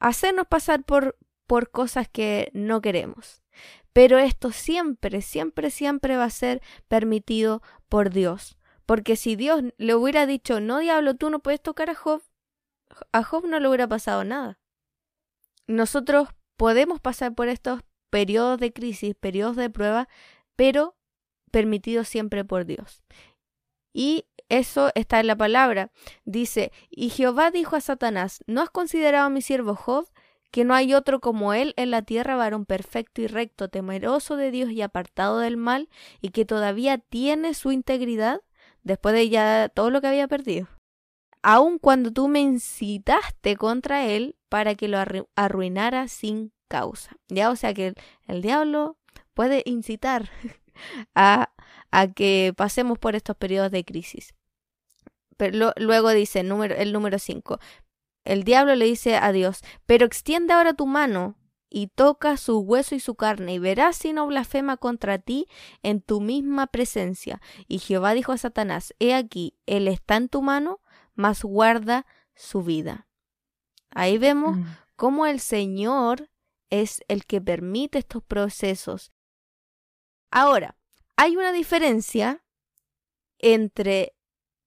hacernos 0.00 0.46
pasar 0.48 0.84
por, 0.84 1.16
por 1.46 1.70
cosas 1.70 2.10
que 2.10 2.50
no 2.52 2.82
queremos. 2.82 3.42
Pero 3.94 4.18
esto 4.18 4.52
siempre, 4.52 5.22
siempre, 5.22 5.70
siempre 5.70 6.18
va 6.18 6.24
a 6.24 6.30
ser 6.30 6.60
permitido 6.86 7.62
por 7.88 8.10
Dios. 8.10 8.58
Porque 8.84 9.16
si 9.16 9.34
Dios 9.34 9.62
le 9.78 9.94
hubiera 9.94 10.26
dicho, 10.26 10.60
no 10.60 10.80
diablo, 10.80 11.14
tú 11.14 11.30
no 11.30 11.38
puedes 11.38 11.62
tocar 11.62 11.88
a 11.88 11.94
Job, 11.94 12.20
a 13.12 13.22
Job 13.22 13.46
no 13.46 13.58
le 13.60 13.68
hubiera 13.68 13.88
pasado 13.88 14.24
nada. 14.24 14.60
Nosotros 15.66 16.28
podemos 16.58 17.00
pasar 17.00 17.34
por 17.34 17.48
estos 17.48 17.80
periodos 18.10 18.58
de 18.58 18.72
crisis, 18.72 19.14
periodos 19.14 19.56
de 19.56 19.70
prueba, 19.70 20.08
pero 20.56 20.96
permitidos 21.50 22.08
siempre 22.08 22.44
por 22.44 22.64
Dios. 22.64 23.02
Y 23.92 24.26
eso 24.48 24.90
está 24.94 25.20
en 25.20 25.26
la 25.26 25.36
palabra. 25.36 25.90
Dice, 26.24 26.72
y 26.90 27.10
Jehová 27.10 27.50
dijo 27.50 27.76
a 27.76 27.80
Satanás, 27.80 28.42
¿no 28.46 28.62
has 28.62 28.70
considerado 28.70 29.26
a 29.26 29.30
mi 29.30 29.42
siervo 29.42 29.74
Job? 29.74 30.08
que 30.50 30.64
no 30.64 30.74
hay 30.74 30.94
otro 30.94 31.20
como 31.20 31.52
él 31.52 31.74
en 31.76 31.90
la 31.90 32.02
tierra, 32.02 32.36
varón 32.36 32.64
perfecto 32.64 33.20
y 33.20 33.26
recto, 33.26 33.68
temeroso 33.68 34.36
de 34.36 34.50
Dios 34.50 34.70
y 34.70 34.82
apartado 34.82 35.40
del 35.40 35.56
mal, 35.56 35.88
y 36.20 36.30
que 36.30 36.44
todavía 36.44 36.98
tiene 36.98 37.54
su 37.54 37.72
integridad 37.72 38.40
después 38.82 39.14
de 39.14 39.28
ya 39.28 39.68
todo 39.68 39.90
lo 39.90 40.00
que 40.00 40.06
había 40.06 40.28
perdido. 40.28 40.68
Aun 41.42 41.78
cuando 41.78 42.12
tú 42.12 42.28
me 42.28 42.40
incitaste 42.40 43.56
contra 43.56 44.06
él 44.06 44.36
para 44.48 44.74
que 44.74 44.88
lo 44.88 44.98
arruinara 45.36 46.08
sin 46.08 46.52
causa. 46.68 47.16
Ya, 47.28 47.50
o 47.50 47.56
sea 47.56 47.74
que 47.74 47.94
el, 48.26 48.42
diablo 48.42 48.98
puede 49.34 49.62
incitar 49.66 50.30
a, 51.14 51.52
a, 51.90 52.06
que 52.12 52.52
pasemos 52.56 52.98
por 52.98 53.16
estos 53.16 53.36
periodos 53.36 53.70
de 53.70 53.84
crisis. 53.84 54.34
Pero 55.36 55.72
luego 55.76 56.10
dice 56.10 56.40
el 56.40 56.48
número, 56.48 56.74
el 56.74 56.92
número 56.92 57.18
5. 57.18 57.58
El 58.24 58.44
diablo 58.44 58.74
le 58.74 58.84
dice 58.84 59.16
a 59.16 59.32
Dios, 59.32 59.62
pero 59.86 60.04
extiende 60.04 60.52
ahora 60.52 60.74
tu 60.74 60.86
mano 60.86 61.36
y 61.70 61.88
toca 61.88 62.36
su 62.36 62.60
hueso 62.60 62.94
y 62.94 63.00
su 63.00 63.14
carne, 63.14 63.54
y 63.54 63.58
verás 63.58 63.96
si 63.96 64.12
no 64.12 64.26
blasfema 64.26 64.76
contra 64.76 65.18
ti 65.18 65.46
en 65.82 66.00
tu 66.00 66.20
misma 66.20 66.66
presencia. 66.66 67.40
Y 67.66 67.78
Jehová 67.78 68.14
dijo 68.14 68.32
a 68.32 68.38
Satanás, 68.38 68.94
He 68.98 69.14
aquí, 69.14 69.56
él 69.66 69.88
está 69.88 70.16
en 70.16 70.28
tu 70.28 70.42
mano, 70.42 70.80
mas 71.14 71.42
guarda 71.42 72.06
su 72.34 72.62
vida. 72.62 73.06
Ahí 73.90 74.18
vemos 74.18 74.56
mm. 74.56 74.64
cómo 74.96 75.26
el 75.26 75.40
Señor 75.40 76.30
es 76.70 77.02
el 77.08 77.24
que 77.24 77.40
permite 77.40 77.98
estos 77.98 78.22
procesos. 78.22 79.12
Ahora, 80.30 80.76
hay 81.16 81.36
una 81.36 81.52
diferencia 81.52 82.44
entre 83.38 84.14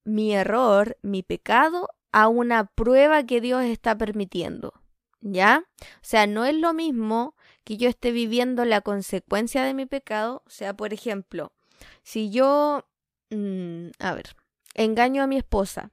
mi 0.03 0.33
error, 0.33 0.97
mi 1.01 1.23
pecado, 1.23 1.89
a 2.11 2.27
una 2.27 2.65
prueba 2.65 3.23
que 3.25 3.41
Dios 3.41 3.63
está 3.63 3.97
permitiendo. 3.97 4.73
¿Ya? 5.21 5.65
O 5.79 6.03
sea, 6.03 6.25
no 6.25 6.45
es 6.45 6.55
lo 6.55 6.73
mismo 6.73 7.35
que 7.63 7.77
yo 7.77 7.87
esté 7.87 8.11
viviendo 8.11 8.65
la 8.65 8.81
consecuencia 8.81 9.63
de 9.63 9.75
mi 9.75 9.85
pecado. 9.85 10.41
O 10.47 10.49
sea, 10.49 10.75
por 10.75 10.93
ejemplo, 10.93 11.53
si 12.01 12.31
yo, 12.31 12.87
mm, 13.29 13.89
a 13.99 14.13
ver, 14.15 14.35
engaño 14.73 15.21
a 15.21 15.27
mi 15.27 15.37
esposa 15.37 15.91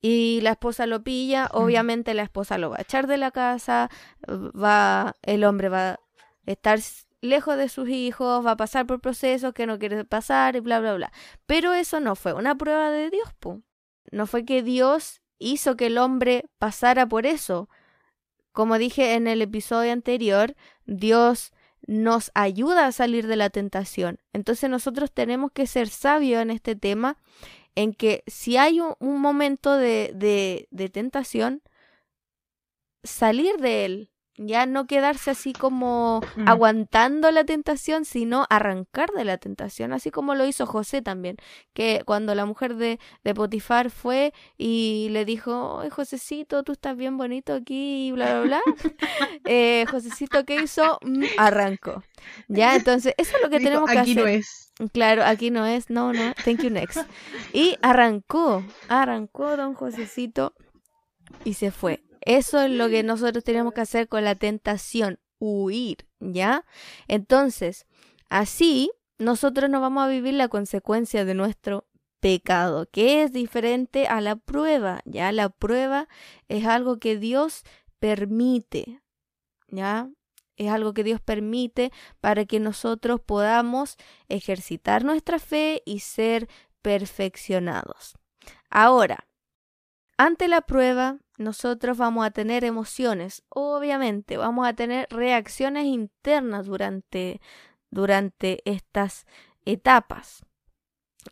y 0.00 0.40
la 0.42 0.52
esposa 0.52 0.86
lo 0.86 1.02
pilla, 1.02 1.48
obviamente 1.52 2.14
la 2.14 2.22
esposa 2.22 2.58
lo 2.58 2.70
va 2.70 2.76
a 2.78 2.82
echar 2.82 3.06
de 3.06 3.18
la 3.18 3.30
casa, 3.30 3.90
va, 4.28 5.16
el 5.22 5.44
hombre 5.44 5.68
va 5.68 5.90
a 5.90 6.00
estar 6.46 6.80
lejos 7.20 7.56
de 7.56 7.68
sus 7.68 7.88
hijos, 7.88 8.44
va 8.44 8.52
a 8.52 8.56
pasar 8.56 8.86
por 8.86 9.00
procesos 9.00 9.52
que 9.52 9.66
no 9.66 9.78
quiere 9.78 10.04
pasar 10.04 10.56
y 10.56 10.60
bla, 10.60 10.80
bla, 10.80 10.94
bla. 10.94 11.12
Pero 11.46 11.74
eso 11.74 12.00
no 12.00 12.16
fue 12.16 12.32
una 12.32 12.54
prueba 12.56 12.90
de 12.90 13.10
Dios, 13.10 13.28
po. 13.38 13.60
No 14.10 14.26
fue 14.26 14.44
que 14.44 14.62
Dios 14.62 15.20
hizo 15.38 15.76
que 15.76 15.86
el 15.86 15.98
hombre 15.98 16.46
pasara 16.58 17.06
por 17.06 17.26
eso. 17.26 17.68
Como 18.52 18.78
dije 18.78 19.14
en 19.14 19.26
el 19.26 19.42
episodio 19.42 19.92
anterior, 19.92 20.56
Dios 20.86 21.52
nos 21.86 22.30
ayuda 22.34 22.86
a 22.86 22.92
salir 22.92 23.26
de 23.26 23.36
la 23.36 23.50
tentación. 23.50 24.18
Entonces 24.32 24.70
nosotros 24.70 25.12
tenemos 25.12 25.52
que 25.52 25.66
ser 25.66 25.88
sabios 25.88 26.42
en 26.42 26.50
este 26.50 26.74
tema 26.74 27.18
en 27.74 27.94
que 27.94 28.22
si 28.26 28.56
hay 28.56 28.80
un, 28.80 29.20
momento 29.20 29.76
de, 29.76 30.12
de, 30.14 30.68
de 30.70 30.88
tentación, 30.88 31.62
salir 33.02 33.56
de 33.58 33.84
él, 33.84 34.09
ya 34.46 34.64
no 34.66 34.86
quedarse 34.86 35.30
así 35.30 35.52
como 35.52 36.20
mm. 36.36 36.48
aguantando 36.48 37.30
la 37.30 37.44
tentación, 37.44 38.04
sino 38.04 38.46
arrancar 38.48 39.10
de 39.10 39.24
la 39.24 39.38
tentación, 39.38 39.92
así 39.92 40.10
como 40.10 40.34
lo 40.34 40.46
hizo 40.46 40.66
José 40.66 41.02
también, 41.02 41.36
que 41.74 42.02
cuando 42.06 42.34
la 42.34 42.46
mujer 42.46 42.76
de, 42.76 42.98
de 43.22 43.34
Potifar 43.34 43.90
fue 43.90 44.32
y 44.56 45.08
le 45.10 45.24
dijo, 45.24 45.80
Ay, 45.80 45.90
Josecito, 45.90 46.62
tú 46.62 46.72
estás 46.72 46.96
bien 46.96 47.18
bonito 47.18 47.52
aquí, 47.52 48.08
y 48.08 48.12
bla, 48.12 48.40
bla, 48.40 48.60
bla, 48.64 48.74
eh, 49.44 49.84
Josecito, 49.90 50.44
¿qué 50.44 50.62
hizo? 50.62 50.98
Mm, 51.02 51.24
arrancó. 51.36 52.02
Ya, 52.48 52.76
entonces, 52.76 53.14
eso 53.18 53.36
es 53.36 53.42
lo 53.42 53.50
que 53.50 53.58
tenemos 53.60 53.90
que 53.90 53.98
aquí 53.98 54.12
hacer. 54.12 54.24
no 54.24 54.28
es. 54.28 54.72
Claro, 54.92 55.24
aquí 55.24 55.50
no 55.50 55.66
es, 55.66 55.90
no, 55.90 56.12
no, 56.12 56.32
thank 56.44 56.62
you 56.62 56.70
next. 56.70 56.98
Y 57.52 57.76
arrancó, 57.82 58.64
arrancó 58.88 59.56
don 59.56 59.74
Josecito 59.74 60.54
y 61.44 61.54
se 61.54 61.70
fue. 61.70 62.02
Eso 62.20 62.60
es 62.60 62.70
lo 62.70 62.88
que 62.88 63.02
nosotros 63.02 63.44
tenemos 63.44 63.72
que 63.72 63.80
hacer 63.80 64.08
con 64.08 64.24
la 64.24 64.34
tentación, 64.34 65.18
huir, 65.38 66.06
¿ya? 66.20 66.64
Entonces, 67.08 67.86
así 68.28 68.90
nosotros 69.18 69.70
no 69.70 69.80
vamos 69.80 70.04
a 70.04 70.08
vivir 70.08 70.34
la 70.34 70.48
consecuencia 70.48 71.24
de 71.24 71.34
nuestro 71.34 71.86
pecado, 72.20 72.88
que 72.90 73.22
es 73.22 73.32
diferente 73.32 74.06
a 74.06 74.20
la 74.20 74.36
prueba, 74.36 75.00
¿ya? 75.04 75.32
La 75.32 75.48
prueba 75.48 76.08
es 76.48 76.66
algo 76.66 76.98
que 76.98 77.16
Dios 77.16 77.64
permite, 77.98 79.02
¿ya? 79.68 80.10
Es 80.56 80.70
algo 80.70 80.92
que 80.92 81.04
Dios 81.04 81.20
permite 81.20 81.90
para 82.20 82.44
que 82.44 82.60
nosotros 82.60 83.20
podamos 83.20 83.96
ejercitar 84.28 85.04
nuestra 85.04 85.38
fe 85.38 85.82
y 85.86 86.00
ser 86.00 86.48
perfeccionados. 86.82 88.14
Ahora, 88.68 89.26
ante 90.18 90.48
la 90.48 90.60
prueba, 90.60 91.18
nosotros 91.40 91.96
vamos 91.96 92.26
a 92.26 92.30
tener 92.30 92.64
emociones, 92.64 93.42
obviamente, 93.48 94.36
vamos 94.36 94.68
a 94.68 94.74
tener 94.74 95.06
reacciones 95.08 95.86
internas 95.86 96.66
durante, 96.66 97.40
durante 97.90 98.60
estas 98.70 99.26
etapas. 99.64 100.44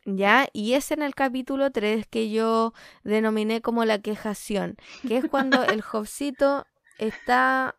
¿Ya? 0.07 0.49
Y 0.53 0.75
es 0.75 0.93
en 0.93 1.03
el 1.03 1.15
capítulo 1.15 1.71
3 1.71 2.07
que 2.07 2.31
yo 2.31 2.73
denominé 3.05 3.61
como 3.61 3.85
la 3.85 4.01
quejación, 4.01 4.77
que 5.07 5.19
es 5.19 5.27
cuando 5.27 5.63
el 5.65 5.83
Jobcito 5.83 6.67
está 6.99 7.77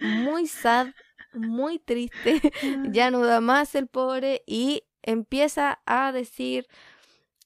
muy 0.00 0.48
sad, 0.48 0.88
muy 1.32 1.78
triste, 1.78 2.40
ya 2.90 3.12
no 3.12 3.24
da 3.24 3.40
más 3.40 3.76
el 3.76 3.86
pobre 3.86 4.42
y 4.46 4.82
empieza 5.02 5.80
a 5.86 6.10
decir 6.10 6.66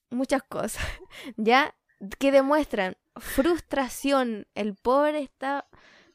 muchas 0.08 0.42
cosas, 0.42 0.84
¿ya? 1.36 1.74
Que 2.18 2.32
demuestran 2.32 2.96
frustración. 3.16 4.46
El 4.54 4.74
pobre 4.74 5.20
está 5.20 5.66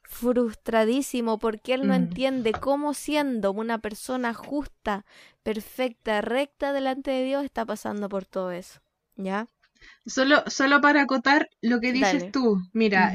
frustradísimo 0.03 1.39
porque 1.39 1.73
él 1.73 1.87
no 1.87 1.93
mm. 1.93 1.97
entiende 1.97 2.51
cómo 2.51 2.93
siendo 2.93 3.51
una 3.51 3.79
persona 3.79 4.33
justa, 4.33 5.05
perfecta, 5.43 6.21
recta 6.21 6.73
delante 6.73 7.11
de 7.11 7.23
Dios 7.23 7.43
está 7.43 7.65
pasando 7.65 8.09
por 8.09 8.25
todo 8.25 8.51
eso. 8.51 8.81
¿Ya? 9.15 9.47
Solo, 10.05 10.43
solo 10.47 10.81
para 10.81 11.01
acotar 11.01 11.49
lo 11.61 11.79
que 11.79 11.91
dices 11.91 12.31
tú, 12.31 12.57
mira, 12.73 13.13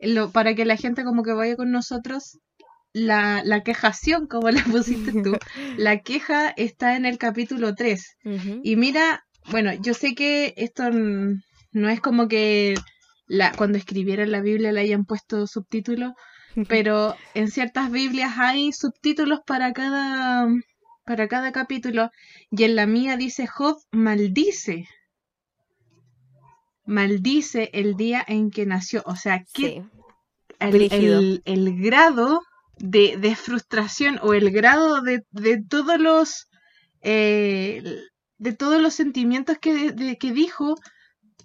lo, 0.00 0.30
para 0.30 0.54
que 0.54 0.64
la 0.64 0.76
gente 0.76 1.04
como 1.04 1.22
que 1.22 1.32
vaya 1.32 1.56
con 1.56 1.70
nosotros, 1.70 2.38
la, 2.92 3.42
la 3.44 3.62
quejación, 3.62 4.26
como 4.26 4.50
la 4.50 4.64
pusiste 4.64 5.12
tú, 5.22 5.36
la 5.76 6.00
queja 6.00 6.50
está 6.56 6.96
en 6.96 7.06
el 7.06 7.18
capítulo 7.18 7.74
3. 7.74 8.16
Y 8.62 8.76
mira, 8.76 9.26
bueno, 9.50 9.72
yo 9.74 9.94
sé 9.94 10.14
que 10.14 10.54
esto 10.56 10.84
no 11.74 11.90
es 11.90 12.00
como 12.00 12.28
que 12.28 12.74
la, 13.26 13.52
cuando 13.52 13.76
escribieran 13.76 14.30
la 14.30 14.40
Biblia 14.40 14.72
le 14.72 14.80
hayan 14.80 15.04
puesto 15.04 15.46
subtítulos, 15.46 16.12
pero 16.68 17.16
en 17.34 17.50
ciertas 17.50 17.90
Biblias 17.90 18.34
hay 18.38 18.72
subtítulos 18.72 19.40
para 19.44 19.72
cada, 19.72 20.46
para 21.04 21.26
cada 21.26 21.50
capítulo 21.50 22.10
y 22.50 22.62
en 22.62 22.76
la 22.76 22.86
mía 22.86 23.16
dice 23.16 23.46
Job 23.46 23.76
maldice. 23.90 24.88
Maldice 26.86 27.70
el 27.72 27.96
día 27.96 28.24
en 28.26 28.50
que 28.50 28.66
nació. 28.66 29.02
O 29.06 29.16
sea, 29.16 29.42
que 29.52 29.82
el, 30.60 31.42
el, 31.44 31.82
grado 31.82 32.40
de, 32.78 33.16
de, 33.16 33.34
frustración 33.34 34.20
o 34.22 34.32
el 34.34 34.50
grado 34.50 35.00
de, 35.00 35.22
de 35.30 35.62
todos 35.62 35.98
los 35.98 36.46
eh, 37.00 37.82
de 38.38 38.52
todos 38.52 38.80
los 38.80 38.94
sentimientos 38.94 39.58
que, 39.58 40.16
que 40.18 40.32
dijo 40.32 40.76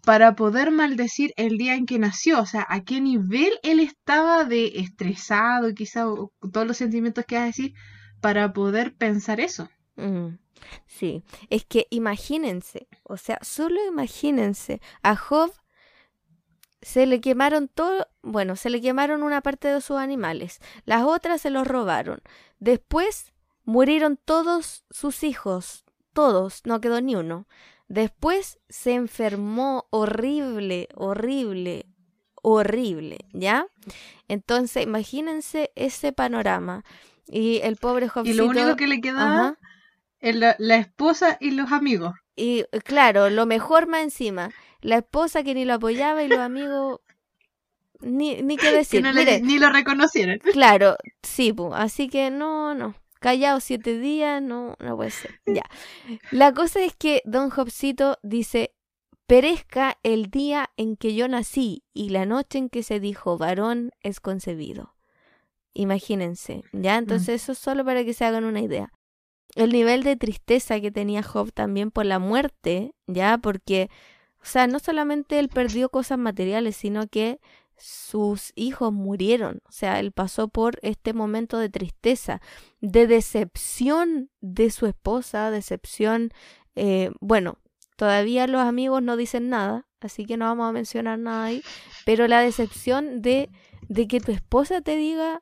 para 0.04 0.36
poder 0.36 0.72
maldecir 0.72 1.34
el 1.36 1.58
día 1.58 1.76
en 1.76 1.86
que 1.86 2.00
nació, 2.00 2.42
o 2.42 2.46
sea, 2.46 2.66
a 2.70 2.84
qué 2.84 3.02
nivel 3.02 3.52
él 3.64 3.80
estaba 3.80 4.46
de 4.46 4.80
estresado, 4.80 5.74
quizá 5.74 6.06
todos 6.52 6.68
los 6.68 6.78
sentimientos 6.78 7.26
que 7.26 7.36
vas 7.36 7.44
a 7.44 7.48
decir, 7.48 7.74
para 8.22 8.54
poder 8.54 8.96
pensar 8.96 9.40
eso. 9.40 9.70
Sí, 10.88 11.24
es 11.50 11.66
que 11.66 11.88
imagínense, 11.90 12.88
o 13.04 13.18
sea, 13.18 13.40
solo 13.42 13.86
imagínense, 13.86 14.82
a 15.04 15.16
Job 15.16 15.52
se 16.82 17.06
le 17.06 17.20
quemaron 17.20 17.68
todo, 17.68 18.08
bueno, 18.22 18.56
se 18.56 18.70
le 18.70 18.80
quemaron 18.80 19.24
una 19.24 19.42
parte 19.42 19.68
de 19.68 19.82
sus 19.82 19.98
animales, 19.98 20.60
las 20.86 21.04
otras 21.04 21.42
se 21.42 21.50
los 21.50 21.68
robaron, 21.68 22.22
después 22.60 23.34
murieron 23.66 24.18
todos 24.18 24.86
sus 24.90 25.24
hijos, 25.24 25.84
todos, 26.14 26.62
no 26.66 26.82
quedó 26.82 27.02
ni 27.02 27.16
uno. 27.16 27.48
Después 27.90 28.60
se 28.70 28.94
enfermó 28.94 29.88
horrible, 29.90 30.90
horrible, 30.94 31.88
horrible, 32.36 33.18
¿ya? 33.34 33.66
Entonces, 34.28 34.84
imagínense 34.84 35.72
ese 35.76 36.14
panorama. 36.14 36.86
Y 37.26 37.58
el 37.64 37.78
pobre 37.78 38.08
Jobcito... 38.08 38.34
Y 38.34 38.38
lo 38.38 38.46
único 38.46 38.76
que 38.76 38.86
le 38.86 39.02
quedaba 39.02 39.58
la, 40.22 40.76
esposa 40.76 41.38
y 41.42 41.52
los 41.52 41.72
amigos. 41.72 42.14
Y 42.36 42.64
claro, 42.84 43.32
lo 43.32 43.48
mejor 43.48 43.88
más 43.88 44.02
encima. 44.02 44.52
La 44.82 44.98
esposa 44.98 45.42
que 45.42 45.56
ni 45.56 45.66
lo 45.66 45.74
apoyaba 45.74 46.24
y 46.24 46.28
los 46.28 46.40
amigos... 46.40 47.02
Ni, 48.02 48.44
ni 48.44 48.56
qué 48.58 48.72
decir. 48.72 49.04
ni 49.42 49.58
lo 49.58 49.72
reconocieron. 49.72 50.38
Claro, 50.54 50.96
sí, 51.24 51.56
así 51.74 52.08
que 52.08 52.30
no, 52.30 52.76
no 52.76 52.94
callado 53.20 53.60
siete 53.60 53.98
días, 54.00 54.42
no, 54.42 54.76
no 54.80 54.96
puede 54.96 55.12
ser. 55.12 55.40
Ya. 55.46 55.64
La 56.32 56.54
cosa 56.54 56.84
es 56.84 56.96
que 56.96 57.22
Don 57.26 57.50
Jobcito 57.50 58.18
dice, 58.24 58.74
perezca 59.28 60.00
el 60.04 60.32
día 60.32 60.72
en 60.76 60.96
que 60.96 61.14
yo 61.14 61.28
nací 61.28 61.84
y 61.94 62.10
la 62.10 62.26
noche 62.26 62.58
en 62.58 62.70
que 62.70 62.82
se 62.82 63.00
dijo 63.00 63.38
varón 63.38 63.92
es 64.02 64.20
concebido. 64.20 64.96
Imagínense, 65.74 66.64
¿ya? 66.74 66.96
Mm. 66.96 67.04
Entonces 67.04 67.44
eso 67.44 67.52
es 67.52 67.60
solo 67.60 67.86
para 67.86 68.04
que 68.04 68.14
se 68.14 68.26
hagan 68.26 68.44
una 68.44 68.62
idea. 68.62 68.92
El 69.56 69.72
nivel 69.72 70.04
de 70.04 70.16
tristeza 70.16 70.80
que 70.80 70.92
tenía 70.92 71.24
Job 71.24 71.52
también 71.54 71.92
por 71.92 72.06
la 72.06 72.20
muerte, 72.20 72.94
¿ya? 73.08 73.38
Porque, 73.38 73.90
o 74.42 74.46
sea, 74.46 74.68
no 74.68 74.80
solamente 74.80 75.40
él 75.40 75.50
perdió 75.50 75.90
cosas 75.90 76.18
materiales, 76.18 76.76
sino 76.76 77.08
que 77.08 77.40
sus 77.80 78.52
hijos 78.56 78.94
murieron. 78.94 79.62
O 79.68 79.72
sea, 79.72 80.00
él 80.00 80.12
pasó 80.12 80.48
por 80.48 80.80
este 80.82 81.14
momento 81.14 81.58
de 81.58 81.70
tristeza, 81.70 82.42
de 82.82 83.08
decepción 83.08 84.30
de 84.42 84.70
su 84.70 84.86
esposa, 84.86 85.52
decepción, 85.52 86.32
eh, 86.76 87.12
bueno, 87.22 87.58
todavía 87.96 88.48
los 88.48 88.62
amigos 88.62 89.02
no 89.02 89.18
dicen 89.18 89.50
nada, 89.50 89.88
así 90.02 90.26
que 90.26 90.38
no 90.38 90.46
vamos 90.46 90.70
a 90.70 90.74
mencionar 90.74 91.20
nada 91.20 91.46
ahí, 91.46 91.64
pero 92.06 92.28
la 92.28 92.42
decepción 92.42 93.22
de, 93.22 93.50
de 93.88 94.08
que 94.08 94.20
tu 94.20 94.32
esposa 94.32 94.82
te 94.82 94.96
diga, 94.96 95.42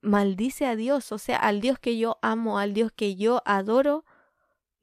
maldice 0.00 0.66
a 0.66 0.76
Dios, 0.76 1.12
o 1.12 1.18
sea, 1.18 1.36
al 1.36 1.60
Dios 1.60 1.78
que 1.78 1.98
yo 1.98 2.18
amo, 2.22 2.58
al 2.58 2.74
Dios 2.74 2.92
que 2.94 3.16
yo 3.16 3.42
adoro, 3.44 4.04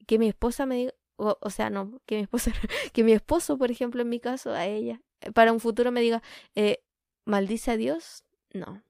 que 0.07 0.19
mi 0.19 0.27
esposa 0.27 0.65
me 0.65 0.75
diga, 0.75 0.93
o, 1.17 1.49
sea, 1.49 1.69
no, 1.69 2.01
que 2.05 2.15
mi 2.17 2.21
esposa, 2.23 2.51
que 2.93 3.03
mi 3.03 3.13
esposo, 3.13 3.57
por 3.57 3.71
ejemplo, 3.71 4.01
en 4.01 4.09
mi 4.09 4.19
caso, 4.19 4.51
a 4.51 4.65
ella, 4.65 5.01
para 5.33 5.53
un 5.53 5.59
futuro 5.59 5.91
me 5.91 6.01
diga, 6.01 6.21
eh, 6.55 6.83
maldice 7.25 7.71
a 7.71 7.77
Dios, 7.77 8.23
no, 8.53 8.81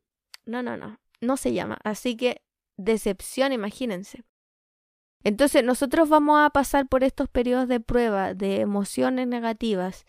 no, 0.46 0.62
no, 0.62 0.78
no, 0.78 1.00
no 1.22 1.38
se 1.38 1.54
llama. 1.54 1.80
Así 1.84 2.16
que 2.16 2.42
decepción, 2.78 3.52
imagínense. 3.52 4.24
Entonces 5.24 5.64
nosotros 5.64 6.08
vamos 6.08 6.40
a 6.40 6.52
pasar 6.52 6.88
por 6.88 7.04
estos 7.04 7.28
periodos 7.30 7.68
de 7.68 7.80
prueba, 7.80 8.36
de 8.36 8.62
emociones 8.62 9.28
negativas, 9.28 10.06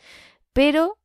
pero 0.52 0.98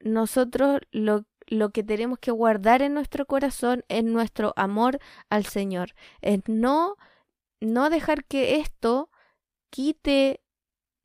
nosotros 0.00 0.80
lo, 0.92 1.26
lo 1.46 1.70
que 1.70 1.82
tenemos 1.82 2.18
que 2.18 2.30
guardar 2.30 2.80
en 2.80 2.94
nuestro 2.94 3.26
corazón 3.26 3.84
es 3.88 4.02
nuestro 4.02 4.54
amor 4.56 4.98
al 5.28 5.44
Señor. 5.44 5.94
Es 6.22 6.40
no, 6.46 6.96
no 7.60 7.90
dejar 7.90 8.24
que 8.24 8.56
esto 8.56 9.10
quite 9.68 10.40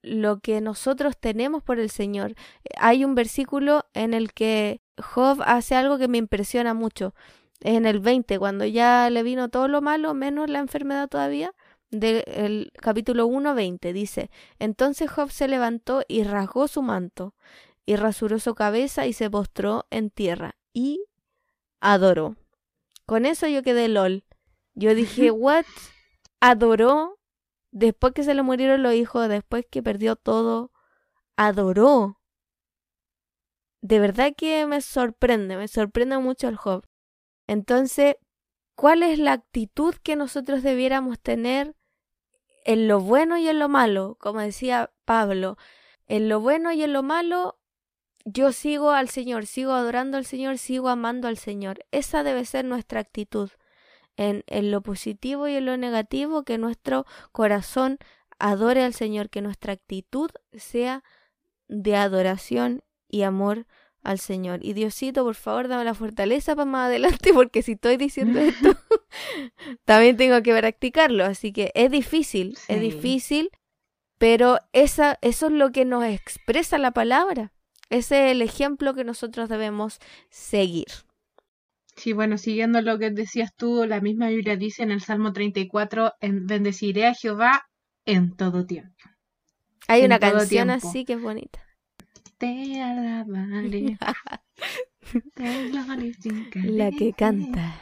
lo 0.01 0.39
que 0.39 0.61
nosotros 0.61 1.17
tenemos 1.17 1.63
por 1.63 1.79
el 1.79 1.89
Señor. 1.89 2.35
Hay 2.77 3.03
un 3.03 3.15
versículo 3.15 3.85
en 3.93 4.13
el 4.13 4.33
que 4.33 4.81
Job 4.97 5.41
hace 5.45 5.75
algo 5.75 5.97
que 5.97 6.07
me 6.07 6.17
impresiona 6.17 6.73
mucho. 6.73 7.13
En 7.61 7.85
el 7.85 7.99
20, 7.99 8.37
cuando 8.39 8.65
ya 8.65 9.09
le 9.09 9.23
vino 9.23 9.49
todo 9.49 9.67
lo 9.67 9.81
malo, 9.81 10.13
menos 10.13 10.49
la 10.49 10.59
enfermedad 10.59 11.07
todavía, 11.07 11.53
del 11.89 12.71
capítulo 12.81 13.27
1, 13.27 13.55
20, 13.55 13.93
dice, 13.93 14.29
entonces 14.59 15.09
Job 15.09 15.31
se 15.31 15.47
levantó 15.47 16.03
y 16.07 16.23
rasgó 16.23 16.67
su 16.67 16.81
manto, 16.81 17.33
y 17.85 17.95
rasuró 17.95 18.39
su 18.39 18.55
cabeza 18.55 19.05
y 19.05 19.13
se 19.13 19.29
postró 19.29 19.85
en 19.89 20.09
tierra, 20.09 20.55
y 20.73 21.05
adoró. 21.79 22.35
Con 23.05 23.25
eso 23.25 23.47
yo 23.47 23.63
quedé 23.63 23.87
lol. 23.87 24.25
Yo 24.73 24.95
dije, 24.95 25.31
¿what? 25.31 25.65
Adoró 26.39 27.19
después 27.75 28.13
que 28.13 28.23
se 28.23 28.33
le 28.33 28.41
murieron 28.41 28.83
los 28.83 28.93
hijos, 28.93 29.27
después 29.27 29.65
que 29.69 29.83
perdió 29.83 30.15
todo, 30.15 30.71
adoró. 31.35 32.19
De 33.81 33.99
verdad 33.99 34.33
que 34.35 34.65
me 34.65 34.81
sorprende, 34.81 35.57
me 35.57 35.67
sorprende 35.67 36.17
mucho 36.17 36.47
el 36.47 36.55
Job. 36.55 36.85
Entonces, 37.47 38.15
¿cuál 38.75 39.03
es 39.03 39.19
la 39.19 39.33
actitud 39.33 39.95
que 39.95 40.15
nosotros 40.15 40.63
debiéramos 40.63 41.19
tener 41.19 41.75
en 42.65 42.87
lo 42.87 42.99
bueno 42.99 43.37
y 43.37 43.47
en 43.47 43.59
lo 43.59 43.69
malo? 43.69 44.17
Como 44.19 44.39
decía 44.39 44.91
Pablo, 45.05 45.57
en 46.07 46.29
lo 46.29 46.39
bueno 46.39 46.71
y 46.71 46.83
en 46.83 46.93
lo 46.93 47.03
malo, 47.03 47.59
yo 48.25 48.51
sigo 48.51 48.91
al 48.91 49.09
Señor, 49.09 49.45
sigo 49.45 49.73
adorando 49.73 50.17
al 50.17 50.25
Señor, 50.25 50.57
sigo 50.57 50.89
amando 50.89 51.27
al 51.27 51.37
Señor. 51.37 51.85
Esa 51.91 52.23
debe 52.23 52.45
ser 52.45 52.65
nuestra 52.65 52.99
actitud 52.99 53.51
en, 54.17 54.43
en 54.47 54.71
lo 54.71 54.81
positivo 54.81 55.47
y 55.47 55.55
en 55.55 55.65
lo 55.65 55.77
negativo, 55.77 56.43
que 56.43 56.57
nuestro 56.57 57.05
corazón 57.31 57.99
adore 58.39 58.83
al 58.83 58.93
Señor, 58.93 59.29
que 59.29 59.41
nuestra 59.41 59.73
actitud 59.73 60.31
sea 60.53 61.03
de 61.67 61.95
adoración 61.95 62.83
y 63.15 63.23
amor 63.23 63.65
al 64.03 64.19
Señor. 64.19 64.59
Y 64.61 64.73
Diosito, 64.73 65.23
por 65.23 65.35
favor, 65.35 65.69
dame 65.69 65.85
la 65.85 65.93
fortaleza 65.93 66.53
para 66.53 66.65
más 66.65 66.87
adelante, 66.87 67.31
porque 67.33 67.61
si 67.61 67.73
estoy 67.73 67.95
diciendo 67.95 68.39
esto, 68.39 68.75
también 69.85 70.17
tengo 70.17 70.43
que 70.43 70.53
practicarlo. 70.53 71.23
Así 71.23 71.53
que 71.53 71.71
es 71.75 71.89
difícil, 71.89 72.57
es 72.67 72.81
difícil, 72.81 73.51
pero 74.17 74.59
esa, 74.73 75.17
eso 75.21 75.47
es 75.47 75.53
lo 75.53 75.71
que 75.71 75.85
nos 75.85 76.03
expresa 76.03 76.77
la 76.77 76.91
palabra. 76.91 77.53
Ese 77.89 78.25
es 78.25 78.31
el 78.33 78.41
ejemplo 78.41 78.93
que 78.93 79.05
nosotros 79.05 79.47
debemos 79.47 79.99
seguir. 80.29 80.87
Sí, 81.95 82.11
bueno, 82.11 82.37
siguiendo 82.37 82.81
lo 82.81 82.99
que 82.99 83.11
decías 83.11 83.55
tú, 83.55 83.85
la 83.85 84.01
misma 84.01 84.27
Biblia 84.27 84.57
dice 84.57 84.83
en 84.83 84.91
el 84.91 84.99
Salmo 84.99 85.31
34, 85.31 86.15
en, 86.19 86.45
bendeciré 86.47 87.07
a 87.07 87.13
Jehová 87.13 87.69
en 88.05 88.35
todo 88.35 88.65
tiempo. 88.65 88.93
Hay 89.87 90.03
una 90.03 90.19
canción 90.19 90.69
así 90.69 91.05
que 91.05 91.13
es 91.13 91.21
bonita. 91.21 91.64
Te 92.37 92.81
alabaré. 92.81 93.97
la 96.63 96.91
que 96.91 97.13
canta. 97.13 97.75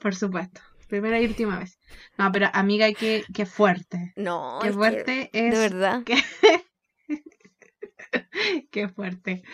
Por 0.00 0.14
supuesto. 0.14 0.60
Primera 0.88 1.20
y 1.20 1.26
última 1.26 1.58
vez. 1.58 1.78
No, 2.18 2.32
pero 2.32 2.48
amiga, 2.52 2.92
qué, 2.92 3.22
qué 3.32 3.46
fuerte. 3.46 4.12
No, 4.16 4.58
qué 4.60 4.72
fuerte 4.72 5.30
es. 5.32 5.54
De 5.54 5.58
verdad. 5.58 6.02
qué 8.72 8.88
fuerte. 8.88 9.44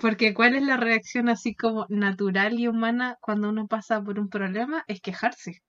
Porque 0.00 0.32
cuál 0.32 0.54
es 0.54 0.62
la 0.62 0.78
reacción 0.78 1.28
así 1.28 1.54
como 1.54 1.84
natural 1.90 2.58
y 2.58 2.68
humana 2.68 3.18
cuando 3.20 3.50
uno 3.50 3.66
pasa 3.66 4.02
por 4.02 4.18
un 4.18 4.30
problema 4.30 4.84
es 4.86 5.02
quejarse. 5.02 5.62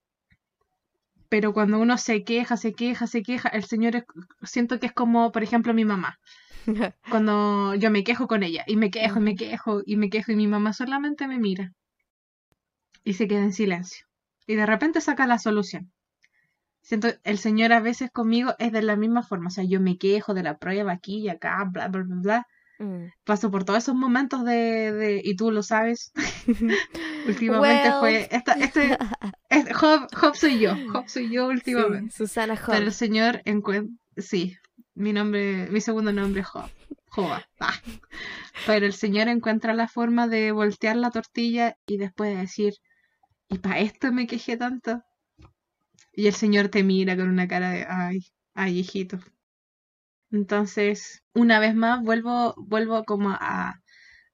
Pero 1.27 1.53
cuando 1.53 1.79
uno 1.79 1.97
se 1.97 2.23
queja, 2.23 2.55
se 2.55 2.73
queja, 2.73 3.05
se 3.05 3.21
queja, 3.21 3.49
el 3.49 3.65
Señor 3.65 4.05
siento 4.43 4.79
que 4.79 4.87
es 4.87 4.93
como, 4.93 5.31
por 5.31 5.43
ejemplo, 5.43 5.73
mi 5.73 5.85
mamá. 5.85 6.19
cuando 7.09 7.75
yo 7.75 7.91
me 7.91 8.03
quejo 8.03 8.27
con 8.27 8.43
ella 8.43 8.63
y 8.67 8.75
me 8.75 8.91
quejo 8.91 9.19
y 9.19 9.21
me 9.21 9.35
quejo 9.35 9.81
y 9.85 9.95
me 9.97 10.09
quejo 10.09 10.31
y 10.31 10.35
mi 10.35 10.47
mamá 10.47 10.73
solamente 10.73 11.27
me 11.27 11.39
mira 11.39 11.73
y 13.03 13.13
se 13.13 13.27
queda 13.27 13.43
en 13.43 13.53
silencio. 13.53 14.05
Y 14.47 14.55
de 14.55 14.65
repente 14.65 15.01
saca 15.01 15.27
la 15.27 15.39
solución. 15.39 15.91
Siento, 16.81 17.09
el 17.23 17.37
Señor 17.37 17.71
a 17.71 17.81
veces 17.81 18.09
conmigo 18.11 18.55
es 18.57 18.71
de 18.71 18.81
la 18.81 18.95
misma 18.95 19.21
forma. 19.21 19.47
O 19.47 19.51
sea, 19.51 19.63
yo 19.63 19.79
me 19.79 19.97
quejo 19.97 20.33
de 20.33 20.43
la 20.43 20.57
prueba 20.57 20.93
aquí 20.93 21.19
y 21.19 21.29
acá, 21.29 21.63
bla, 21.71 21.87
bla, 21.87 22.03
bla, 22.03 22.15
bla 22.15 22.47
Mm. 22.79 23.11
Paso 23.25 23.51
por 23.51 23.65
todos 23.65 23.83
esos 23.83 23.95
momentos 23.95 24.45
de, 24.45 24.93
de 24.93 25.21
y 25.23 25.35
tú 25.35 25.51
lo 25.51 25.63
sabes. 25.63 26.13
últimamente 27.27 27.91
fue 27.99 28.29
esta, 28.31 28.53
este, 28.53 28.97
este 29.49 29.73
Job, 29.73 30.07
soy 30.33 30.59
yo, 30.59 30.75
Job 30.91 31.07
soy 31.07 31.29
yo 31.29 31.47
últimamente. 31.49 32.15
Susana 32.15 32.55
Job. 32.55 32.73
Pero 32.73 32.85
el 32.85 32.93
Señor 32.93 33.41
encuentra, 33.43 33.93
sí, 34.15 34.55
mi 34.99 35.13
nombre, 35.13 35.67
mi 35.71 35.81
segundo 35.81 36.11
nombre 36.13 36.41
es. 36.41 36.47
Job. 36.47 37.41
Ah. 37.59 37.73
Pero 38.67 38.85
el 38.85 38.93
Señor 38.93 39.27
encuentra 39.27 39.73
la 39.73 39.87
forma 39.87 40.27
de 40.27 40.51
voltear 40.51 40.95
la 40.95 41.09
tortilla 41.11 41.75
y 41.87 41.97
después 41.97 42.37
decir, 42.37 42.73
¿y 43.49 43.57
para 43.59 43.79
esto 43.79 44.11
me 44.11 44.27
quejé 44.27 44.57
tanto? 44.57 45.01
Y 46.13 46.27
el 46.27 46.33
Señor 46.33 46.69
te 46.69 46.83
mira 46.83 47.15
con 47.15 47.29
una 47.29 47.47
cara 47.47 47.71
de, 47.71 47.85
ay, 47.89 48.19
ay, 48.53 48.79
hijito, 48.79 49.19
entonces, 50.31 51.23
una 51.33 51.59
vez 51.59 51.75
más, 51.75 52.03
vuelvo, 52.03 52.53
vuelvo 52.57 53.03
como 53.03 53.31
a, 53.31 53.81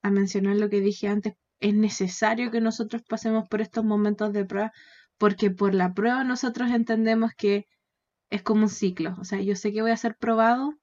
a 0.01 0.11
mencionar 0.11 0.57
lo 0.57 0.69
que 0.69 0.81
dije 0.81 1.07
antes. 1.07 1.35
Es 1.59 1.73
necesario 1.73 2.51
que 2.51 2.61
nosotros 2.61 3.01
pasemos 3.07 3.47
por 3.49 3.61
estos 3.61 3.85
momentos 3.85 4.33
de 4.33 4.45
prueba, 4.45 4.73
porque 5.17 5.51
por 5.51 5.73
la 5.73 5.93
prueba 5.93 6.23
nosotros 6.23 6.69
entendemos 6.71 7.31
que 7.37 7.65
es 8.29 8.41
como 8.43 8.63
un 8.63 8.69
ciclo. 8.69 9.15
O 9.19 9.23
sea, 9.23 9.41
yo 9.41 9.55
sé 9.55 9.71
que 9.71 9.81
voy 9.81 9.91
a 9.91 9.97
ser 9.97 10.15
probado, 10.15 10.73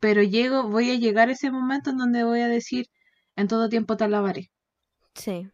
pero 0.00 0.22
llego, 0.22 0.68
voy 0.68 0.90
a 0.90 0.96
llegar 0.96 1.28
a 1.28 1.32
ese 1.32 1.50
momento 1.50 1.90
en 1.90 1.98
donde 1.98 2.24
voy 2.24 2.40
a 2.40 2.48
decir, 2.48 2.86
en 3.36 3.48
todo 3.48 3.68
tiempo 3.68 3.96
te 3.96 4.04
alabaré. 4.04 4.50
Sí. 5.14 5.48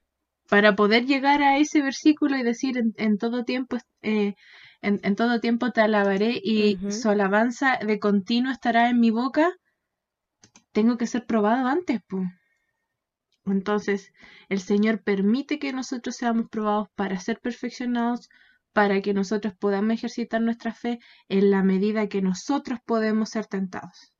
Para 0.49 0.77
poder 0.77 1.07
llegar 1.07 1.43
a 1.43 1.59
ese 1.59 1.83
versículo 1.83 2.37
y 2.37 2.43
decir 2.43 2.79
en, 2.79 2.95
en 2.97 3.19
todo 3.19 3.45
tiempo 3.45 3.77
eh, 4.03 4.35
en, 4.81 5.17
todo 5.17 5.41
tiempo 5.41 5.73
te 5.73 5.81
alabaré 5.81 6.41
y 6.43 6.79
su 6.91 7.09
alabanza 7.09 7.79
de 7.85 7.99
continuo 7.99 8.53
estará 8.53 8.89
en 8.91 9.01
mi 9.01 9.11
boca, 9.11 9.51
tengo 10.73 10.97
que 10.97 11.07
ser 11.07 11.27
probado 11.27 11.67
antes, 11.67 12.01
pues. 12.07 12.29
Entonces, 13.45 14.13
el 14.49 14.61
Señor 14.61 15.03
permite 15.03 15.59
que 15.59 15.73
nosotros 15.73 16.17
seamos 16.17 16.49
probados 16.51 16.89
para 16.95 17.19
ser 17.19 17.41
perfeccionados, 17.41 18.29
para 18.73 19.01
que 19.03 19.15
nosotros 19.15 19.55
podamos 19.59 19.95
ejercitar 19.95 20.41
nuestra 20.41 20.73
fe 20.73 20.99
en 21.29 21.51
la 21.51 21.63
medida 21.63 22.09
que 22.09 22.23
nosotros 22.23 22.79
podemos 22.85 23.31
ser 23.31 23.47
tentados. 23.47 24.13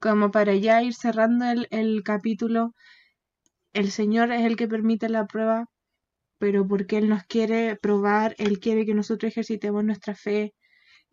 Como 0.00 0.30
para 0.30 0.54
ya 0.54 0.82
ir 0.82 0.94
cerrando 0.94 1.44
el, 1.70 2.02
capítulo, 2.02 2.74
el 3.72 3.90
Señor 3.90 4.32
es 4.32 4.44
el 4.44 4.56
que 4.56 4.68
permite 4.68 5.08
la 5.08 5.26
prueba 5.26 5.66
pero 6.40 6.66
porque 6.66 6.96
Él 6.98 7.08
nos 7.10 7.24
quiere 7.24 7.76
probar, 7.76 8.34
Él 8.38 8.60
quiere 8.60 8.86
que 8.86 8.94
nosotros 8.94 9.30
ejercitemos 9.30 9.84
nuestra 9.84 10.14
fe. 10.14 10.54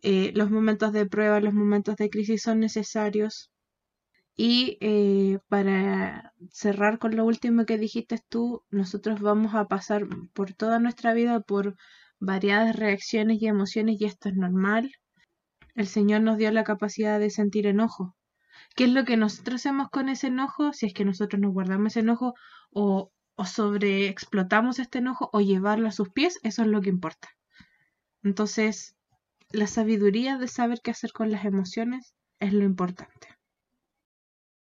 Eh, 0.02 0.32
los 0.34 0.50
momentos 0.50 0.92
de 0.94 1.06
prueba, 1.06 1.40
los 1.40 1.52
momentos 1.54 1.96
de 1.96 2.08
crisis 2.10 2.42
son 2.42 2.60
necesarios. 2.60 3.50
Y 4.36 4.78
eh, 4.80 5.38
para 5.48 6.32
cerrar 6.50 6.98
con 6.98 7.14
lo 7.14 7.26
último 7.26 7.66
que 7.66 7.76
dijiste 7.76 8.20
tú, 8.30 8.64
nosotros 8.70 9.20
vamos 9.20 9.54
a 9.54 9.66
pasar 9.68 10.06
por 10.32 10.54
toda 10.54 10.78
nuestra 10.78 11.12
vida 11.12 11.40
por 11.40 11.76
variadas 12.20 12.76
reacciones 12.76 13.40
y 13.40 13.46
emociones 13.46 14.00
y 14.00 14.04
esto 14.04 14.28
es 14.28 14.36
normal. 14.36 14.92
El 15.74 15.86
Señor 15.86 16.22
nos 16.22 16.38
dio 16.38 16.50
la 16.50 16.64
capacidad 16.64 17.20
de 17.20 17.30
sentir 17.30 17.66
enojo. 17.66 18.16
¿Qué 18.76 18.84
es 18.84 18.90
lo 18.90 19.04
que 19.04 19.16
nosotros 19.16 19.60
hacemos 19.60 19.88
con 19.90 20.08
ese 20.08 20.28
enojo? 20.28 20.72
Si 20.72 20.86
es 20.86 20.94
que 20.94 21.04
nosotros 21.04 21.40
nos 21.40 21.52
guardamos 21.52 21.92
ese 21.92 22.00
enojo 22.00 22.34
o 22.70 23.12
o 23.38 23.44
sobreexplotamos 23.44 24.80
este 24.80 24.98
enojo 24.98 25.30
o 25.32 25.40
llevarlo 25.40 25.86
a 25.86 25.92
sus 25.92 26.08
pies, 26.10 26.40
eso 26.42 26.62
es 26.62 26.68
lo 26.68 26.80
que 26.80 26.88
importa. 26.90 27.28
Entonces, 28.24 28.96
la 29.50 29.68
sabiduría 29.68 30.38
de 30.38 30.48
saber 30.48 30.80
qué 30.82 30.90
hacer 30.90 31.12
con 31.12 31.30
las 31.30 31.44
emociones 31.44 32.16
es 32.40 32.52
lo 32.52 32.64
importante. 32.64 33.28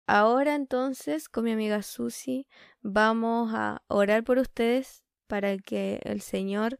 Ahora 0.06 0.54
entonces, 0.54 1.28
con 1.28 1.44
mi 1.44 1.52
amiga 1.52 1.82
Susi, 1.82 2.46
vamos 2.80 3.52
a 3.54 3.82
orar 3.88 4.24
por 4.24 4.38
ustedes 4.38 5.02
para 5.26 5.58
que 5.58 6.00
el 6.04 6.22
Señor 6.22 6.78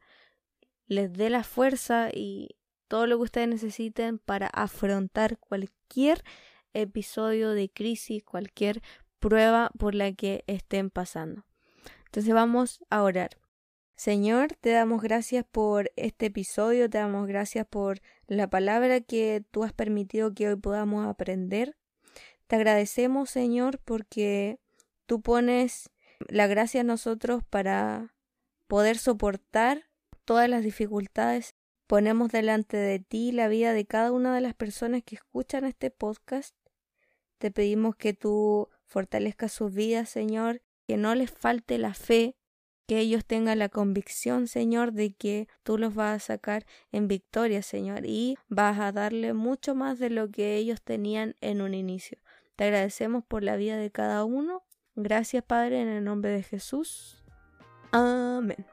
les 0.92 1.12
dé 1.12 1.30
la 1.30 1.44
fuerza 1.44 2.10
y 2.12 2.56
todo 2.88 3.06
lo 3.06 3.16
que 3.16 3.24
ustedes 3.24 3.48
necesiten 3.48 4.18
para 4.18 4.46
afrontar 4.46 5.38
cualquier 5.38 6.22
episodio 6.74 7.50
de 7.52 7.70
crisis, 7.70 8.22
cualquier 8.22 8.82
prueba 9.18 9.70
por 9.78 9.94
la 9.94 10.12
que 10.12 10.44
estén 10.46 10.90
pasando. 10.90 11.44
Entonces 12.06 12.34
vamos 12.34 12.84
a 12.90 13.02
orar. 13.02 13.38
Señor, 13.96 14.54
te 14.60 14.70
damos 14.70 15.00
gracias 15.00 15.44
por 15.50 15.92
este 15.96 16.26
episodio, 16.26 16.90
te 16.90 16.98
damos 16.98 17.26
gracias 17.28 17.66
por 17.66 18.00
la 18.26 18.50
palabra 18.50 19.00
que 19.00 19.44
tú 19.50 19.64
has 19.64 19.72
permitido 19.72 20.34
que 20.34 20.48
hoy 20.48 20.56
podamos 20.56 21.06
aprender. 21.06 21.76
Te 22.48 22.56
agradecemos, 22.56 23.30
Señor, 23.30 23.78
porque 23.84 24.58
tú 25.06 25.22
pones 25.22 25.90
la 26.28 26.46
gracia 26.46 26.80
a 26.80 26.84
nosotros 26.84 27.42
para 27.48 28.14
poder 28.66 28.98
soportar 28.98 29.84
todas 30.24 30.48
las 30.48 30.62
dificultades. 30.62 31.54
Ponemos 31.86 32.30
delante 32.30 32.76
de 32.76 32.98
ti 32.98 33.32
la 33.32 33.48
vida 33.48 33.72
de 33.72 33.84
cada 33.84 34.12
una 34.12 34.34
de 34.34 34.40
las 34.40 34.54
personas 34.54 35.02
que 35.02 35.16
escuchan 35.16 35.64
este 35.64 35.90
podcast. 35.90 36.56
Te 37.38 37.50
pedimos 37.50 37.96
que 37.96 38.14
tú 38.14 38.68
fortalezcas 38.86 39.52
sus 39.52 39.72
vidas, 39.72 40.08
Señor, 40.08 40.62
que 40.86 40.96
no 40.96 41.14
les 41.14 41.30
falte 41.30 41.78
la 41.78 41.94
fe, 41.94 42.36
que 42.86 42.98
ellos 42.98 43.24
tengan 43.24 43.58
la 43.58 43.68
convicción, 43.68 44.46
Señor, 44.46 44.92
de 44.92 45.14
que 45.14 45.48
tú 45.62 45.78
los 45.78 45.94
vas 45.94 46.16
a 46.16 46.26
sacar 46.34 46.66
en 46.90 47.08
victoria, 47.08 47.62
Señor, 47.62 48.04
y 48.04 48.36
vas 48.48 48.78
a 48.78 48.92
darle 48.92 49.32
mucho 49.32 49.74
más 49.74 49.98
de 49.98 50.10
lo 50.10 50.30
que 50.30 50.56
ellos 50.56 50.82
tenían 50.82 51.36
en 51.40 51.62
un 51.62 51.74
inicio. 51.74 52.18
Te 52.56 52.64
agradecemos 52.64 53.24
por 53.24 53.42
la 53.42 53.56
vida 53.56 53.76
de 53.76 53.90
cada 53.90 54.24
uno. 54.24 54.62
Gracias, 54.94 55.42
Padre, 55.42 55.80
en 55.80 55.88
el 55.88 56.04
nombre 56.04 56.30
de 56.30 56.42
Jesús. 56.42 57.24
Amén. 57.92 58.71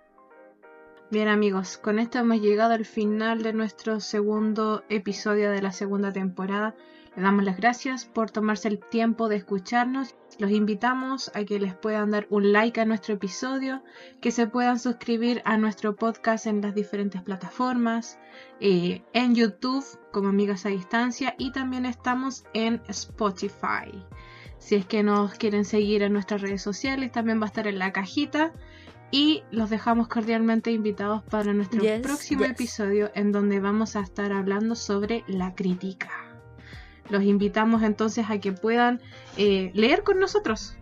Bien 1.11 1.27
amigos, 1.27 1.79
con 1.79 1.97
esto 1.97 2.19
hemos 2.19 2.39
llegado 2.39 2.75
al 2.75 2.85
final 2.85 3.41
de 3.41 3.51
nuestro 3.51 3.99
segundo 3.99 4.83
episodio 4.89 5.49
de 5.49 5.59
la 5.59 5.71
segunda 5.71 6.13
temporada. 6.13 6.75
Le 7.15 7.23
damos 7.23 7.43
las 7.45 7.57
gracias 7.57 8.05
por 8.05 8.29
tomarse 8.29 8.67
el 8.67 8.77
tiempo 8.77 9.27
de 9.27 9.37
escucharnos. 9.37 10.15
Los 10.37 10.51
invitamos 10.51 11.31
a 11.33 11.45
que 11.45 11.59
les 11.59 11.73
puedan 11.73 12.11
dar 12.11 12.27
un 12.29 12.53
like 12.53 12.79
a 12.79 12.85
nuestro 12.85 13.15
episodio, 13.15 13.81
que 14.21 14.29
se 14.29 14.45
puedan 14.45 14.77
suscribir 14.77 15.41
a 15.45 15.57
nuestro 15.57 15.95
podcast 15.95 16.45
en 16.45 16.61
las 16.61 16.75
diferentes 16.75 17.23
plataformas, 17.23 18.19
eh, 18.59 19.01
en 19.13 19.33
YouTube 19.33 19.83
como 20.11 20.29
Amigas 20.29 20.67
a 20.67 20.69
Distancia 20.69 21.33
y 21.39 21.51
también 21.51 21.87
estamos 21.87 22.45
en 22.53 22.83
Spotify. 22.87 24.05
Si 24.59 24.75
es 24.75 24.85
que 24.85 25.01
nos 25.01 25.33
quieren 25.33 25.65
seguir 25.65 26.03
en 26.03 26.13
nuestras 26.13 26.41
redes 26.41 26.61
sociales, 26.61 27.11
también 27.11 27.39
va 27.39 27.45
a 27.45 27.47
estar 27.47 27.65
en 27.65 27.79
la 27.79 27.93
cajita. 27.93 28.53
Y 29.11 29.43
los 29.51 29.69
dejamos 29.69 30.07
cordialmente 30.07 30.71
invitados 30.71 31.23
para 31.23 31.53
nuestro 31.53 31.81
próximo 32.01 32.45
episodio 32.45 33.11
en 33.15 33.31
donde 33.31 33.59
vamos 33.59 33.95
a 33.95 34.01
estar 34.01 34.31
hablando 34.31 34.75
sobre 34.75 35.23
la 35.27 35.55
crítica. 35.55 36.09
Los 37.09 37.23
invitamos 37.23 37.81
entonces 37.81 38.25
a 38.29 38.39
que 38.39 38.51
puedan 38.51 39.01
eh, 39.35 39.71
leer 39.73 40.03
con 40.03 40.19
nosotros. 40.19 40.75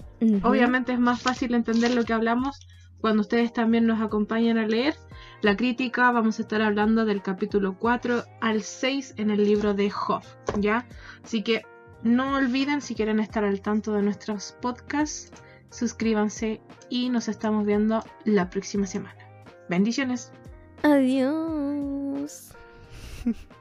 Obviamente 0.43 0.93
es 0.93 0.99
más 0.99 1.21
fácil 1.21 1.53
entender 1.53 1.93
lo 1.93 2.03
que 2.03 2.13
hablamos 2.13 2.67
cuando 2.99 3.21
ustedes 3.21 3.53
también 3.53 3.85
nos 3.85 4.01
acompañan 4.01 4.57
a 4.57 4.67
leer. 4.67 4.95
La 5.41 5.55
crítica 5.55 6.11
vamos 6.11 6.39
a 6.39 6.41
estar 6.41 6.61
hablando 6.61 7.05
del 7.05 7.21
capítulo 7.21 7.77
4 7.77 8.23
al 8.41 8.63
6 8.63 9.15
en 9.17 9.29
el 9.29 9.43
libro 9.43 9.73
de 9.73 9.89
Job, 9.89 10.23
¿ya? 10.59 10.85
Así 11.23 11.43
que 11.43 11.61
no 12.03 12.35
olviden 12.35 12.81
si 12.81 12.95
quieren 12.95 13.19
estar 13.19 13.43
al 13.43 13.61
tanto 13.61 13.93
de 13.93 14.01
nuestros 14.01 14.55
podcasts, 14.61 15.31
suscríbanse 15.69 16.62
y 16.89 17.10
nos 17.10 17.27
estamos 17.27 17.65
viendo 17.65 18.03
la 18.25 18.49
próxima 18.49 18.88
semana. 18.88 19.17
Bendiciones. 19.69 20.32
Adiós. 20.84 22.53